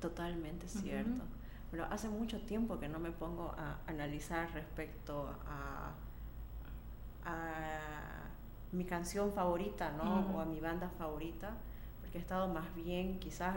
Totalmente 0.00 0.68
cierto. 0.68 1.22
Pero 1.70 1.86
hace 1.86 2.08
mucho 2.10 2.40
tiempo 2.42 2.78
que 2.78 2.88
no 2.88 2.98
me 2.98 3.10
pongo 3.10 3.54
a 3.56 3.78
analizar 3.86 4.52
respecto 4.52 5.34
a, 5.46 5.94
a 7.26 8.30
mi 8.72 8.84
canción 8.84 9.32
favorita, 9.32 9.92
¿no? 9.92 10.34
O 10.34 10.40
a 10.40 10.44
mi 10.44 10.60
banda 10.60 10.88
favorita, 10.98 11.50
porque 12.00 12.18
he 12.18 12.20
estado 12.20 12.48
más 12.48 12.74
bien 12.74 13.18
quizás 13.18 13.56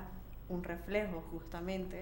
un 0.50 0.64
reflejo 0.64 1.24
justamente 1.32 2.02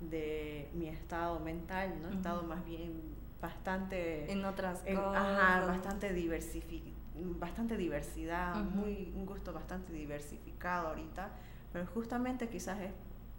de 0.00 0.70
mi 0.74 0.88
estado 0.88 1.40
mental, 1.40 2.00
¿no? 2.00 2.10
He 2.10 2.14
estado 2.14 2.42
más 2.44 2.64
bien 2.64 3.02
bastante... 3.40 4.30
En 4.30 4.44
otras 4.44 4.80
cosas. 4.80 5.16
Ajá, 5.16 5.66
bastante 5.66 6.12
bastante 7.38 7.76
diversidad, 7.76 8.54
muy, 8.62 9.12
un 9.16 9.26
gusto 9.26 9.52
bastante 9.52 9.92
diversificado 9.92 10.88
ahorita, 10.88 11.30
pero 11.72 11.86
justamente 11.86 12.48
quizás 12.48 12.80
es 12.80 12.92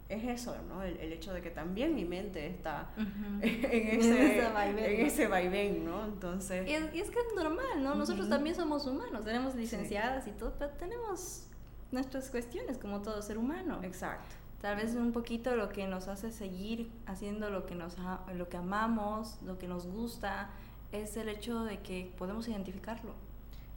es 0.10 0.24
eso, 0.24 0.56
¿no? 0.67 0.82
El, 0.82 0.98
el, 0.98 1.13
hecho 1.13 1.32
de 1.34 1.41
que 1.41 1.52
también 1.52 1.93
mi 1.93 2.04
mente 2.04 2.48
está 2.48 2.89
en, 2.98 3.43
ese, 3.43 4.39
en 4.39 5.06
ese 5.06 5.28
vaivén, 5.28 5.86
¿no? 5.86 6.04
Entonces... 6.04 6.67
Y 6.67 6.74
es, 6.74 6.89
que 6.89 7.00
es 7.19 7.36
normal, 7.36 7.84
¿no? 7.84 7.93
Nosotros 7.93 8.28
también 8.28 8.56
somos 8.56 8.88
humanos, 8.88 9.24
tenemos 9.24 9.54
licenciadas 9.54 10.28
y 10.28 10.32
todo, 10.32 10.56
pero 10.58 10.72
tenemos 10.72 11.45
nuestras 11.91 12.32
cuestiones 12.32 12.80
como 12.80 13.02
todo 13.02 13.22
ser 13.22 13.38
humano. 13.38 13.80
Exacto. 13.84 14.36
Tal 14.62 14.76
vez 14.76 14.95
un 14.95 15.13
poquito 15.13 15.56
lo 15.56 15.69
que 15.69 15.88
nos 15.88 16.08
hace 16.08 16.32
seguir 16.32 16.91
haciendo 17.06 17.50
lo 17.52 17.65
que, 17.65 17.76
nos 17.76 17.95
lo 18.34 18.50
que 18.50 18.58
amamos, 18.58 19.38
lo 19.43 19.60
que 19.60 19.67
nos 19.67 19.86
gusta, 19.86 20.50
es 20.91 21.15
el 21.17 21.30
hecho 21.30 21.63
de 21.63 21.80
que 21.80 22.12
podemos 22.17 22.48
identificarlo. 22.48 23.13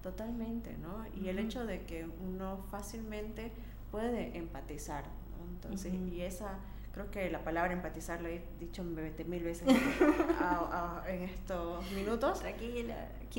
Totalmente, 0.02 0.76
¿no? 0.78 1.04
Y 1.14 1.28
el 1.28 1.38
hecho 1.38 1.66
de 1.66 1.82
que 1.82 2.08
uno 2.20 2.64
fácilmente 2.70 3.52
puede 3.92 4.36
empatizar 4.36 5.04
entonces, 5.52 5.92
y 5.94 6.22
esa, 6.22 6.58
creo 6.92 7.10
que 7.10 7.30
la 7.30 7.42
palabra 7.44 7.72
empatizar 7.72 8.20
la 8.20 8.30
he 8.30 8.42
dicho 8.58 8.84
20 8.84 9.24
mil 9.24 9.42
veces 9.42 9.68
en 11.08 11.22
estos 11.22 11.90
minutos. 11.92 12.42
Aquí 12.44 12.86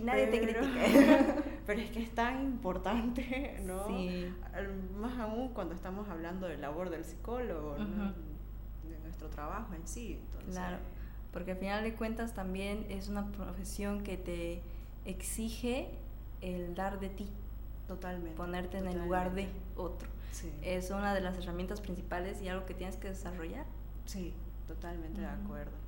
nadie 0.02 0.28
te 0.28 0.42
critica. 0.42 1.36
pero 1.66 1.82
es 1.82 1.92
que 1.92 2.02
es 2.02 2.12
tan 2.12 2.44
importante, 2.44 3.60
¿no? 3.66 3.88
Más 5.00 5.18
aún 5.20 5.50
cuando 5.50 5.76
estamos 5.76 6.08
hablando 6.10 6.48
del 6.48 6.62
labor 6.62 6.90
del 6.90 7.06
psicólogo, 7.06 7.76
de 7.76 9.00
nuestro 9.04 9.30
trabajo 9.30 9.74
en 9.74 9.88
sí. 9.88 10.20
claro, 10.52 10.78
porque 11.32 11.52
al 11.52 11.58
final 11.58 11.84
de 11.84 11.96
cuentas 11.96 12.34
también 12.34 12.86
es 12.90 13.08
una 13.08 13.32
profesión 13.32 14.04
que 14.04 14.18
te 14.18 14.62
exige 15.06 15.90
el 16.42 16.76
dar 16.76 17.00
de 17.00 17.10
ti. 17.10 17.28
Totalmente. 17.88 18.38
Ponerte 18.38 18.78
en 18.78 18.88
el 18.88 18.98
lugar 18.98 19.34
de 19.34 19.50
otro 19.76 20.08
es 20.62 20.90
una 20.90 21.14
de 21.14 21.22
las 21.22 21.38
herramientas 21.38 21.82
principales 21.82 22.42
y 22.42 22.48
algo 22.48 22.66
que 22.66 22.74
tienes 22.74 22.98
que 22.98 23.10
desarrollar. 23.10 23.66
Sí, 24.06 24.34
totalmente 24.68 25.22
de 25.22 25.28
acuerdo. 25.28 25.84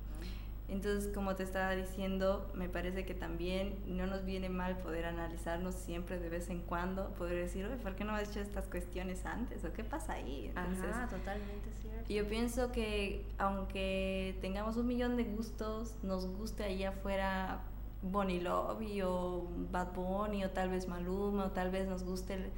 Entonces, 0.68 1.12
como 1.14 1.36
te 1.36 1.44
estaba 1.44 1.76
diciendo, 1.76 2.50
me 2.54 2.68
parece 2.68 3.04
que 3.04 3.14
también 3.14 3.76
no 3.86 4.06
nos 4.06 4.24
viene 4.24 4.48
mal 4.48 4.76
poder 4.78 5.04
analizarnos 5.04 5.76
siempre 5.76 6.18
de 6.18 6.28
vez 6.28 6.50
en 6.50 6.60
cuando, 6.60 7.10
poder 7.14 7.36
decir, 7.36 7.64
oye, 7.66 7.76
¿por 7.76 7.94
qué 7.94 8.02
no 8.02 8.12
has 8.12 8.28
hecho 8.28 8.40
estas 8.40 8.66
cuestiones 8.66 9.24
antes? 9.26 9.64
¿O 9.64 9.72
qué 9.72 9.84
pasa 9.84 10.14
ahí? 10.14 10.50
Ajá, 10.56 11.06
totalmente 11.08 11.70
cierto. 11.80 12.12
Yo 12.12 12.26
pienso 12.28 12.72
que 12.72 13.24
aunque 13.38 14.36
tengamos 14.40 14.76
un 14.76 14.88
millón 14.88 15.16
de 15.16 15.24
gustos, 15.24 15.94
nos 16.02 16.26
guste 16.26 16.64
ahí 16.64 16.82
afuera 16.82 17.60
Bonnie 18.02 18.40
Lobby 18.40 19.02
o 19.02 19.46
Bad 19.70 19.92
Bunny 19.92 20.44
o 20.44 20.50
tal 20.50 20.70
vez 20.70 20.88
Maluma 20.88 21.46
o 21.46 21.50
tal 21.52 21.70
vez 21.70 21.86
nos 21.86 22.02
guste 22.02 22.34
el, 22.34 22.50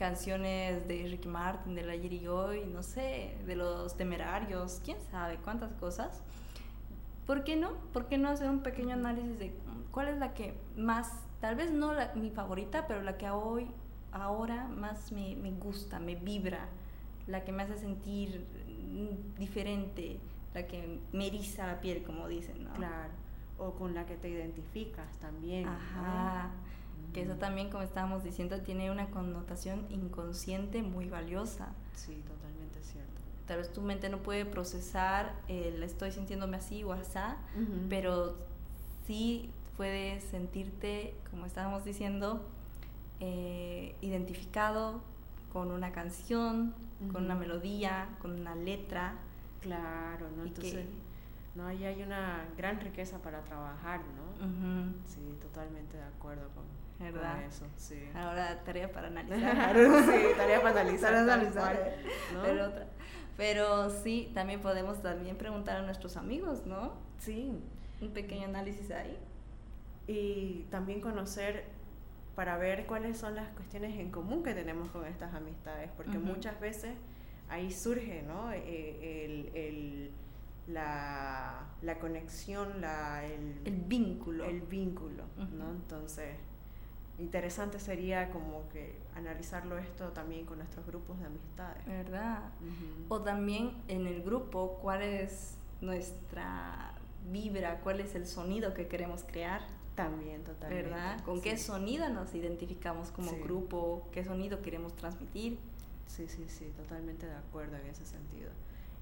canciones 0.00 0.88
de 0.88 1.06
Ricky 1.08 1.28
Martin, 1.28 1.74
de 1.74 1.82
la 1.82 1.94
y 1.94 2.26
Hoy, 2.26 2.64
no 2.64 2.82
sé, 2.82 3.36
de 3.44 3.54
los 3.54 3.98
temerarios, 3.98 4.80
quién 4.82 4.96
sabe 5.10 5.36
cuántas 5.36 5.74
cosas. 5.74 6.22
¿Por 7.26 7.44
qué 7.44 7.54
no? 7.54 7.72
¿Por 7.92 8.06
qué 8.06 8.16
no 8.16 8.30
hacer 8.30 8.48
un 8.48 8.60
pequeño 8.60 8.94
análisis 8.94 9.38
de 9.38 9.52
cuál 9.90 10.08
es 10.08 10.16
la 10.16 10.32
que 10.32 10.54
más, 10.74 11.12
tal 11.42 11.54
vez 11.54 11.70
no 11.70 11.92
la, 11.92 12.14
mi 12.14 12.30
favorita, 12.30 12.86
pero 12.86 13.02
la 13.02 13.18
que 13.18 13.28
hoy, 13.28 13.66
ahora 14.10 14.68
más 14.68 15.12
me, 15.12 15.36
me 15.36 15.50
gusta, 15.50 16.00
me 16.00 16.14
vibra, 16.14 16.66
la 17.26 17.44
que 17.44 17.52
me 17.52 17.64
hace 17.64 17.76
sentir 17.76 18.46
diferente, 19.38 20.18
la 20.54 20.66
que 20.66 20.98
me 21.12 21.26
eriza 21.26 21.66
la 21.66 21.78
piel, 21.78 22.02
como 22.04 22.26
dicen, 22.26 22.64
¿no? 22.64 22.72
Claro, 22.72 23.12
o 23.58 23.72
con 23.72 23.92
la 23.92 24.06
que 24.06 24.16
te 24.16 24.30
identificas 24.30 25.18
también. 25.18 25.68
Ajá 25.68 26.52
que 27.12 27.22
eso 27.22 27.34
también, 27.34 27.70
como 27.70 27.82
estábamos 27.82 28.22
diciendo, 28.22 28.60
tiene 28.60 28.90
una 28.90 29.10
connotación 29.10 29.86
inconsciente 29.90 30.82
muy 30.82 31.08
valiosa. 31.08 31.68
Sí, 31.94 32.22
totalmente 32.26 32.82
cierto. 32.82 33.20
Tal 33.46 33.58
vez 33.58 33.72
tu 33.72 33.82
mente 33.82 34.08
no 34.08 34.18
puede 34.18 34.44
procesar 34.44 35.34
el 35.48 35.82
estoy 35.82 36.12
sintiéndome 36.12 36.56
así 36.56 36.84
o 36.84 36.92
así, 36.92 37.18
pero 37.88 38.36
sí 39.06 39.50
puedes 39.76 40.22
sentirte, 40.24 41.14
como 41.30 41.46
estábamos 41.46 41.84
diciendo, 41.84 42.46
eh, 43.18 43.96
identificado 44.00 45.00
con 45.52 45.72
una 45.72 45.90
canción, 45.90 46.74
con 47.12 47.24
una 47.24 47.34
melodía, 47.34 48.08
con 48.20 48.38
una 48.38 48.54
letra. 48.54 49.14
Claro, 49.60 50.28
¿no? 50.36 50.44
Entonces, 50.44 50.86
no, 51.54 51.66
ahí 51.66 51.84
hay 51.84 52.02
una 52.02 52.46
gran 52.56 52.80
riqueza 52.80 53.18
para 53.18 53.42
trabajar, 53.42 54.00
¿no? 54.00 54.94
Sí, 55.06 55.36
totalmente 55.42 55.96
de 55.96 56.04
acuerdo 56.04 56.48
con, 56.54 56.64
¿verdad? 57.00 57.42
eso, 57.44 57.66
sí. 57.76 57.98
Ahora 58.14 58.62
tarea 58.64 58.92
para 58.92 59.08
analizar. 59.08 59.76
sí, 59.76 60.22
tarea 60.36 60.62
para 60.62 60.80
analizar. 60.80 61.12
para 61.12 61.34
analizar. 61.34 61.96
Pero, 62.42 62.66
otra. 62.66 62.86
Pero 63.36 63.90
sí, 63.90 64.30
también 64.34 64.60
podemos 64.60 65.02
también 65.02 65.36
preguntar 65.36 65.76
a 65.78 65.82
nuestros 65.82 66.16
amigos, 66.16 66.66
¿no? 66.66 66.92
Sí. 67.18 67.58
Un 68.00 68.10
pequeño 68.10 68.44
análisis 68.44 68.90
ahí. 68.90 69.18
Y 70.06 70.66
también 70.70 71.00
conocer 71.00 71.64
para 72.34 72.56
ver 72.58 72.86
cuáles 72.86 73.18
son 73.18 73.34
las 73.34 73.48
cuestiones 73.50 73.98
en 73.98 74.10
común 74.10 74.42
que 74.42 74.54
tenemos 74.54 74.90
con 74.90 75.04
estas 75.06 75.34
amistades, 75.34 75.90
porque 75.96 76.18
muchas 76.18 76.58
veces 76.60 76.94
ahí 77.48 77.70
surge, 77.70 78.22
¿no? 78.22 78.52
Eh, 78.52 79.24
el, 79.24 79.56
el 79.56 80.10
la, 80.66 81.66
la, 81.82 81.98
conexión, 81.98 82.80
la, 82.80 83.24
el, 83.26 83.60
el 83.64 83.76
vínculo. 83.76 84.44
El 84.44 84.62
vínculo, 84.62 85.24
¿no? 85.36 85.70
Entonces, 85.70 86.36
interesante 87.20 87.78
sería 87.78 88.30
como 88.30 88.68
que 88.70 88.96
analizarlo 89.14 89.78
esto 89.78 90.08
también 90.08 90.46
con 90.46 90.58
nuestros 90.58 90.86
grupos 90.86 91.18
de 91.20 91.26
amistades. 91.26 91.84
¿Verdad? 91.86 92.50
O 93.08 93.20
también 93.20 93.72
en 93.88 94.06
el 94.06 94.22
grupo, 94.22 94.78
cuál 94.82 95.02
es 95.02 95.56
nuestra 95.80 96.94
vibra, 97.30 97.80
cuál 97.80 98.00
es 98.00 98.14
el 98.14 98.26
sonido 98.26 98.74
que 98.74 98.88
queremos 98.88 99.24
crear. 99.24 99.62
También, 99.94 100.42
totalmente. 100.44 100.90
¿Verdad? 100.90 101.22
¿Con 101.24 101.42
qué 101.42 101.58
sonido 101.58 102.08
nos 102.08 102.34
identificamos 102.34 103.10
como 103.10 103.32
grupo? 103.38 104.08
¿Qué 104.12 104.24
sonido 104.24 104.62
queremos 104.62 104.96
transmitir? 104.96 105.58
Sí, 106.06 106.26
sí, 106.26 106.46
sí, 106.48 106.72
totalmente 106.76 107.26
de 107.26 107.34
acuerdo 107.34 107.76
en 107.76 107.86
ese 107.86 108.06
sentido. 108.06 108.50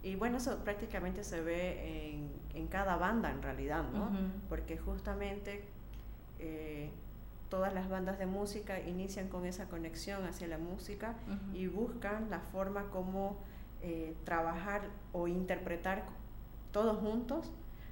Y 0.03 0.17
bueno, 0.17 0.39
eso 0.39 0.59
prácticamente 0.65 1.25
se 1.25 1.41
ve 1.41 2.15
en, 2.15 2.31
en 2.55 2.67
cada 2.69 2.97
banda 2.97 3.31
en 3.31 3.43
realidad, 3.43 3.85
¿no? 3.93 4.11
Porque 4.49 4.77
justamente 4.77 5.65
eh, 6.39 6.91
todas 7.49 7.73
las 7.73 7.89
bandas 7.89 8.19
de 8.19 8.27
música 8.27 8.81
inician 8.81 9.29
con 9.29 9.47
esa 9.47 9.69
conexión 9.69 10.25
hacia 10.25 10.47
la 10.49 10.59
música 10.59 11.15
y 11.55 11.67
buscan 11.67 12.31
la 12.31 12.41
forma 12.41 12.85
como 12.91 13.39
eh, 13.83 14.15
trabajar 14.25 14.83
o 15.13 15.29
interpretar 15.29 16.05
todos 16.73 16.99
juntos 16.99 17.51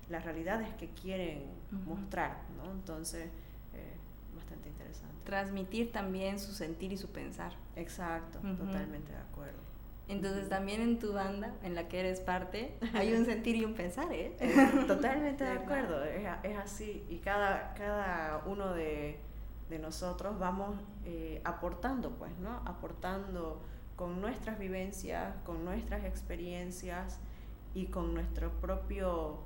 las 0.09 0.25
realidades 0.25 0.69
que 0.75 0.89
quieren 0.89 1.45
mostrar, 1.87 2.39
¿no? 2.57 2.71
Entonces, 2.71 3.29
eh, 3.75 3.95
bastante 4.35 4.69
interesante. 4.69 5.15
Transmitir 5.25 5.91
también 5.93 6.39
su 6.39 6.53
sentir 6.53 6.93
y 6.93 6.97
su 6.97 7.09
pensar. 7.09 7.53
Exacto, 7.75 8.39
totalmente 8.39 9.13
de 9.13 9.19
acuerdo. 9.19 9.59
Entonces 10.09 10.49
también 10.49 10.83
en 10.83 11.01
tu 11.01 11.13
banda, 11.13 11.53
en 11.65 11.75
la 11.75 11.89
que 11.89 11.99
eres 11.99 12.21
parte, 12.21 12.75
hay 12.95 13.13
un 13.13 13.25
sentir 13.25 13.57
y 13.57 13.65
un 13.65 13.75
pensar, 13.75 14.13
¿eh? 14.13 14.37
Totalmente 14.87 15.43
de 15.43 15.51
acuerdo, 15.59 16.05
es, 16.05 16.25
es, 16.45 16.57
así. 16.57 17.05
Y 17.09 17.19
cada, 17.19 17.75
cada 17.75 18.43
uno 18.47 18.73
de, 18.73 19.19
de 19.69 19.79
nosotros 19.79 20.39
vamos 20.39 20.77
eh, 21.05 21.41
aportando, 21.45 22.11
pues, 22.11 22.37
¿no? 22.39 22.63
Aportando 22.65 23.61
con 23.97 24.21
nuestras 24.21 24.59
vivencias, 24.59 25.35
con 25.45 25.65
nuestras 25.65 26.05
experiencias 26.05 27.19
y 27.75 27.87
con 27.87 28.15
nuestro 28.15 28.51
propio 28.61 29.39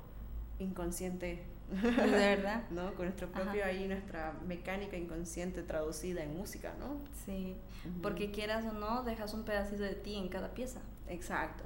inconsciente. 0.59 1.45
De 1.71 1.91
verdad. 1.91 2.63
No 2.71 2.93
con 2.95 3.05
nuestro 3.05 3.29
propio 3.29 3.63
ahí 3.63 3.87
nuestra 3.87 4.33
mecánica 4.45 4.97
inconsciente 4.97 5.63
traducida 5.63 6.21
en 6.21 6.35
música 6.35 6.73
no 6.77 6.97
sí. 7.25 7.55
Porque 8.01 8.29
quieras 8.29 8.65
o 8.65 8.73
no 8.73 9.03
dejas 9.03 9.33
un 9.33 9.43
pedacito 9.43 9.83
de 9.83 9.95
ti 9.95 10.15
en 10.15 10.27
cada 10.27 10.53
pieza. 10.53 10.81
Exacto. 11.07 11.63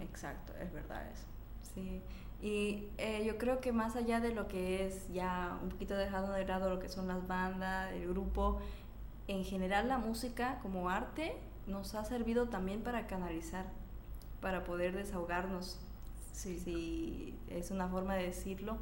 Exacto 0.00 0.54
es 0.58 0.72
verdad 0.72 1.06
eso. 1.12 1.26
Sí 1.74 2.02
y 2.42 2.88
eh, 2.98 3.22
yo 3.24 3.38
creo 3.38 3.60
que 3.60 3.70
más 3.70 3.94
allá 3.94 4.18
de 4.18 4.34
lo 4.34 4.48
que 4.48 4.84
es 4.84 5.08
ya 5.12 5.56
un 5.62 5.68
poquito 5.68 5.94
dejado 5.94 6.32
de 6.32 6.44
lado 6.44 6.70
lo 6.70 6.80
que 6.80 6.88
son 6.88 7.06
las 7.06 7.28
bandas, 7.28 7.92
el 7.92 8.08
grupo, 8.08 8.58
en 9.28 9.44
general 9.44 9.86
la 9.86 9.98
música 9.98 10.58
como 10.60 10.90
arte 10.90 11.36
nos 11.68 11.94
ha 11.94 12.04
servido 12.04 12.48
también 12.48 12.82
para 12.82 13.06
canalizar, 13.06 13.66
para 14.40 14.64
poder 14.64 14.96
desahogarnos, 14.96 15.78
sí. 16.32 16.58
si 16.58 17.38
es 17.48 17.70
una 17.70 17.86
forma 17.86 18.16
de 18.16 18.24
decirlo, 18.24 18.76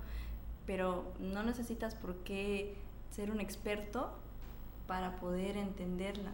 pero 0.64 1.12
no 1.18 1.42
necesitas 1.42 1.94
por 1.94 2.14
qué 2.24 2.78
ser 3.10 3.30
un 3.30 3.40
experto 3.40 4.10
para 4.86 5.16
poder 5.16 5.58
entenderla, 5.58 6.30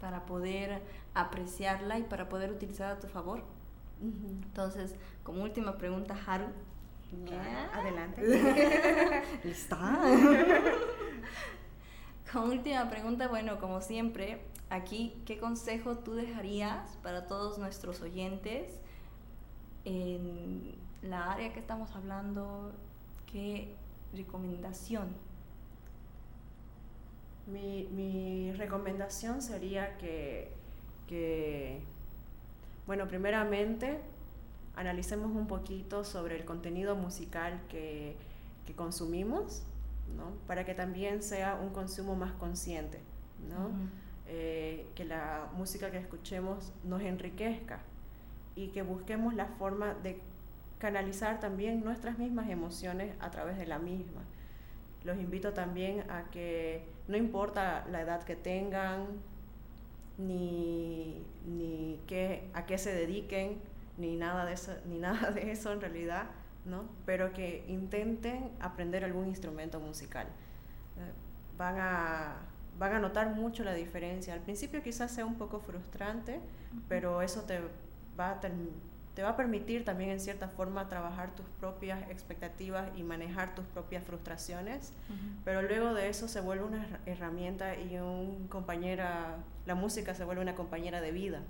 para 0.00 0.26
poder 0.26 0.80
apreciarla 1.14 1.98
y 1.98 2.04
para 2.04 2.28
poder 2.28 2.52
utilizarla 2.52 2.94
a 2.94 3.00
tu 3.00 3.08
favor. 3.08 3.42
Entonces, 4.00 4.94
como 5.22 5.42
última 5.42 5.76
pregunta, 5.76 6.16
Haru. 6.26 6.46
Adelante. 7.72 8.22
¿Lista? 9.44 10.00
como 12.32 12.46
última 12.46 12.88
pregunta, 12.88 13.28
bueno, 13.28 13.58
como 13.58 13.80
siempre, 13.80 14.42
aquí, 14.70 15.20
¿qué 15.26 15.38
consejo 15.38 15.98
tú 15.98 16.14
dejarías 16.14 16.96
para 17.02 17.26
todos 17.26 17.58
nuestros 17.58 18.00
oyentes 18.00 18.80
en 19.84 20.74
la 21.02 21.32
área 21.32 21.52
que 21.52 21.58
estamos 21.58 21.94
hablando? 21.96 22.72
¿Qué 23.30 23.74
recomendación? 24.14 25.08
Mi, 27.46 27.88
mi 27.90 28.52
recomendación 28.52 29.42
sería 29.42 29.98
que, 29.98 30.52
que 31.08 31.82
bueno, 32.90 33.06
primeramente, 33.06 34.00
analicemos 34.74 35.30
un 35.30 35.46
poquito 35.46 36.02
sobre 36.02 36.34
el 36.34 36.44
contenido 36.44 36.96
musical 36.96 37.60
que, 37.68 38.16
consumimos, 38.74 39.62
¿no? 40.16 40.32
Para 40.48 40.64
que 40.64 40.74
también 40.74 41.22
sea 41.22 41.54
un 41.54 41.70
consumo 41.70 42.16
más 42.16 42.32
consciente, 42.32 42.98
¿no? 43.48 43.70
Eh, 44.26 44.88
que 44.96 45.04
la 45.04 45.48
música 45.54 45.92
que 45.92 45.98
escuchemos 45.98 46.72
nos 46.82 47.00
enriquezca 47.02 47.78
y 48.56 48.70
que 48.70 48.82
busquemos 48.82 49.34
la 49.34 49.46
forma 49.46 49.94
de 49.94 50.20
canalizar 50.80 51.38
también 51.38 51.84
nuestras 51.84 52.18
mismas 52.18 52.50
emociones 52.50 53.14
a 53.20 53.30
través 53.30 53.56
de 53.56 53.66
la 53.66 53.78
misma. 53.78 54.22
Los 55.04 55.16
invito 55.18 55.52
también 55.52 56.10
a 56.10 56.24
que 56.32 56.88
no 57.06 57.16
importa 57.16 57.86
la 57.88 58.00
edad 58.00 58.24
que 58.24 58.34
tengan, 58.34 59.06
ni, 60.26 61.24
ni 61.46 62.00
qué, 62.06 62.48
a 62.54 62.66
qué 62.66 62.78
se 62.78 62.92
dediquen, 62.94 63.58
ni 63.98 64.16
nada, 64.16 64.44
de 64.44 64.54
eso, 64.54 64.72
ni 64.86 64.98
nada 65.06 65.30
de 65.30 65.50
eso 65.50 65.72
en 65.72 65.80
realidad, 65.80 66.26
¿no? 66.64 66.84
pero 67.06 67.32
que 67.32 67.64
intenten 67.68 68.50
aprender 68.60 69.04
algún 69.04 69.26
instrumento 69.26 69.80
musical. 69.80 70.26
Eh, 70.26 71.12
van, 71.56 71.76
a, 71.78 72.36
van 72.78 72.94
a 72.94 72.98
notar 72.98 73.34
mucho 73.34 73.64
la 73.64 73.74
diferencia. 73.74 74.34
Al 74.34 74.40
principio 74.40 74.82
quizás 74.82 75.10
sea 75.10 75.26
un 75.26 75.36
poco 75.36 75.60
frustrante, 75.60 76.40
pero 76.88 77.22
eso 77.22 77.42
te 77.42 77.60
va 78.18 78.32
a 78.32 78.40
te 79.14 79.22
va 79.22 79.30
a 79.30 79.36
permitir 79.36 79.84
también 79.84 80.10
en 80.10 80.20
cierta 80.20 80.48
forma 80.48 80.88
trabajar 80.88 81.34
tus 81.34 81.46
propias 81.58 82.08
expectativas 82.10 82.88
y 82.96 83.02
manejar 83.02 83.54
tus 83.54 83.64
propias 83.66 84.04
frustraciones, 84.04 84.92
pero 85.44 85.62
luego 85.62 85.94
de 85.94 86.08
eso 86.08 86.28
se 86.28 86.40
vuelve 86.40 86.64
una 86.64 87.00
herramienta 87.06 87.76
y 87.76 87.96
un 87.98 88.46
compañera, 88.48 89.36
la 89.66 89.74
música 89.74 90.14
se 90.14 90.24
vuelve 90.24 90.42
una 90.42 90.54
compañera 90.54 91.00
de 91.00 91.12
vida, 91.12 91.40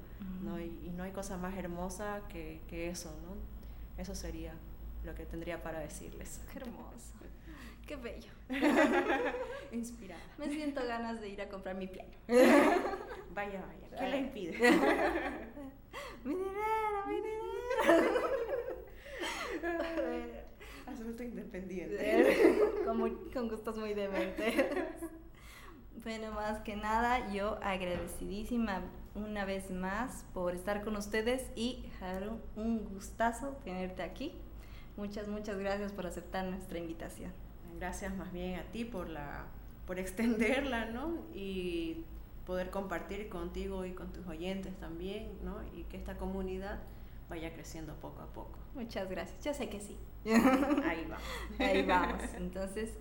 ¿no? 0.42 0.60
Y, 0.60 0.70
no 0.96 1.04
hay 1.04 1.12
cosa 1.12 1.38
más 1.38 1.56
hermosa 1.56 2.20
que, 2.28 2.60
que, 2.68 2.90
eso, 2.90 3.10
¿no? 3.22 4.02
Eso 4.02 4.14
sería 4.14 4.52
lo 5.04 5.14
que 5.14 5.24
tendría 5.24 5.62
para 5.62 5.78
decirles. 5.78 6.40
Qué 6.52 6.58
hermoso. 6.58 7.14
Qué 7.90 7.96
bello. 7.96 8.30
Inspirada. 9.72 10.22
Me 10.38 10.48
siento 10.48 10.80
ganas 10.86 11.20
de 11.20 11.30
ir 11.30 11.42
a 11.42 11.48
comprar 11.48 11.74
mi 11.74 11.88
piano. 11.88 12.12
vaya, 13.34 13.64
vaya. 13.66 13.98
¿Qué 13.98 14.08
le 14.08 14.18
impide? 14.18 14.52
mi 16.24 16.34
dinero, 16.36 17.06
mi 17.08 17.16
dinero. 17.16 18.12
Asunto 20.86 21.20
independiente. 21.24 22.60
con, 22.84 23.30
con 23.32 23.48
gustos 23.48 23.76
muy 23.76 23.94
dementes. 23.94 24.54
Bueno, 26.04 26.30
más 26.30 26.60
que 26.60 26.76
nada, 26.76 27.32
yo 27.32 27.58
agradecidísima 27.60 28.82
una 29.16 29.44
vez 29.44 29.68
más 29.72 30.24
por 30.32 30.54
estar 30.54 30.84
con 30.84 30.94
ustedes 30.94 31.50
y 31.56 31.82
Haru, 32.00 32.38
un 32.54 32.84
gustazo 32.84 33.56
tenerte 33.64 34.04
aquí. 34.04 34.32
Muchas, 34.96 35.26
muchas 35.26 35.58
gracias 35.58 35.90
por 35.90 36.06
aceptar 36.06 36.44
nuestra 36.44 36.78
invitación. 36.78 37.32
Gracias 37.80 38.14
más 38.14 38.30
bien 38.30 38.60
a 38.60 38.64
ti 38.64 38.84
por, 38.84 39.08
la, 39.08 39.46
por 39.86 39.98
extenderla, 39.98 40.84
¿no? 40.84 41.14
Y 41.34 42.04
poder 42.44 42.68
compartir 42.68 43.30
contigo 43.30 43.86
y 43.86 43.92
con 43.92 44.12
tus 44.12 44.26
oyentes 44.26 44.78
también, 44.78 45.30
¿no? 45.42 45.56
Y 45.74 45.84
que 45.84 45.96
esta 45.96 46.18
comunidad 46.18 46.80
vaya 47.30 47.54
creciendo 47.54 47.94
poco 47.94 48.20
a 48.20 48.26
poco. 48.26 48.58
Muchas 48.74 49.08
gracias, 49.08 49.42
yo 49.42 49.54
sé 49.54 49.70
que 49.70 49.80
sí. 49.80 49.96
Ahí 50.26 51.06
vamos. 51.08 51.24
Ahí 51.58 51.82
vamos. 51.86 52.22
Entonces, 52.36 52.92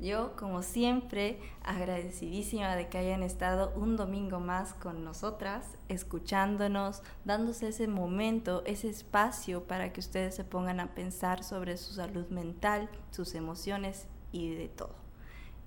yo 0.00 0.34
como 0.34 0.64
siempre 0.64 1.38
agradecidísima 1.62 2.74
de 2.74 2.88
que 2.88 2.98
hayan 2.98 3.22
estado 3.22 3.72
un 3.76 3.96
domingo 3.96 4.40
más 4.40 4.74
con 4.74 5.04
nosotras, 5.04 5.78
escuchándonos, 5.88 7.04
dándose 7.24 7.68
ese 7.68 7.86
momento, 7.86 8.64
ese 8.66 8.88
espacio 8.88 9.62
para 9.62 9.92
que 9.92 10.00
ustedes 10.00 10.34
se 10.34 10.42
pongan 10.42 10.80
a 10.80 10.92
pensar 10.92 11.44
sobre 11.44 11.76
su 11.76 11.94
salud 11.94 12.26
mental, 12.30 12.90
sus 13.12 13.36
emociones 13.36 14.08
y 14.34 14.54
de 14.54 14.68
todo. 14.68 14.94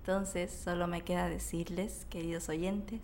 Entonces, 0.02 0.52
solo 0.52 0.88
me 0.88 1.02
queda 1.02 1.30
decirles, 1.30 2.06
queridos 2.10 2.50
oyentes, 2.50 3.02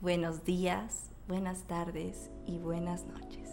buenos 0.00 0.44
días, 0.44 1.10
buenas 1.28 1.62
tardes 1.62 2.30
y 2.44 2.58
buenas 2.58 3.04
noches. 3.06 3.50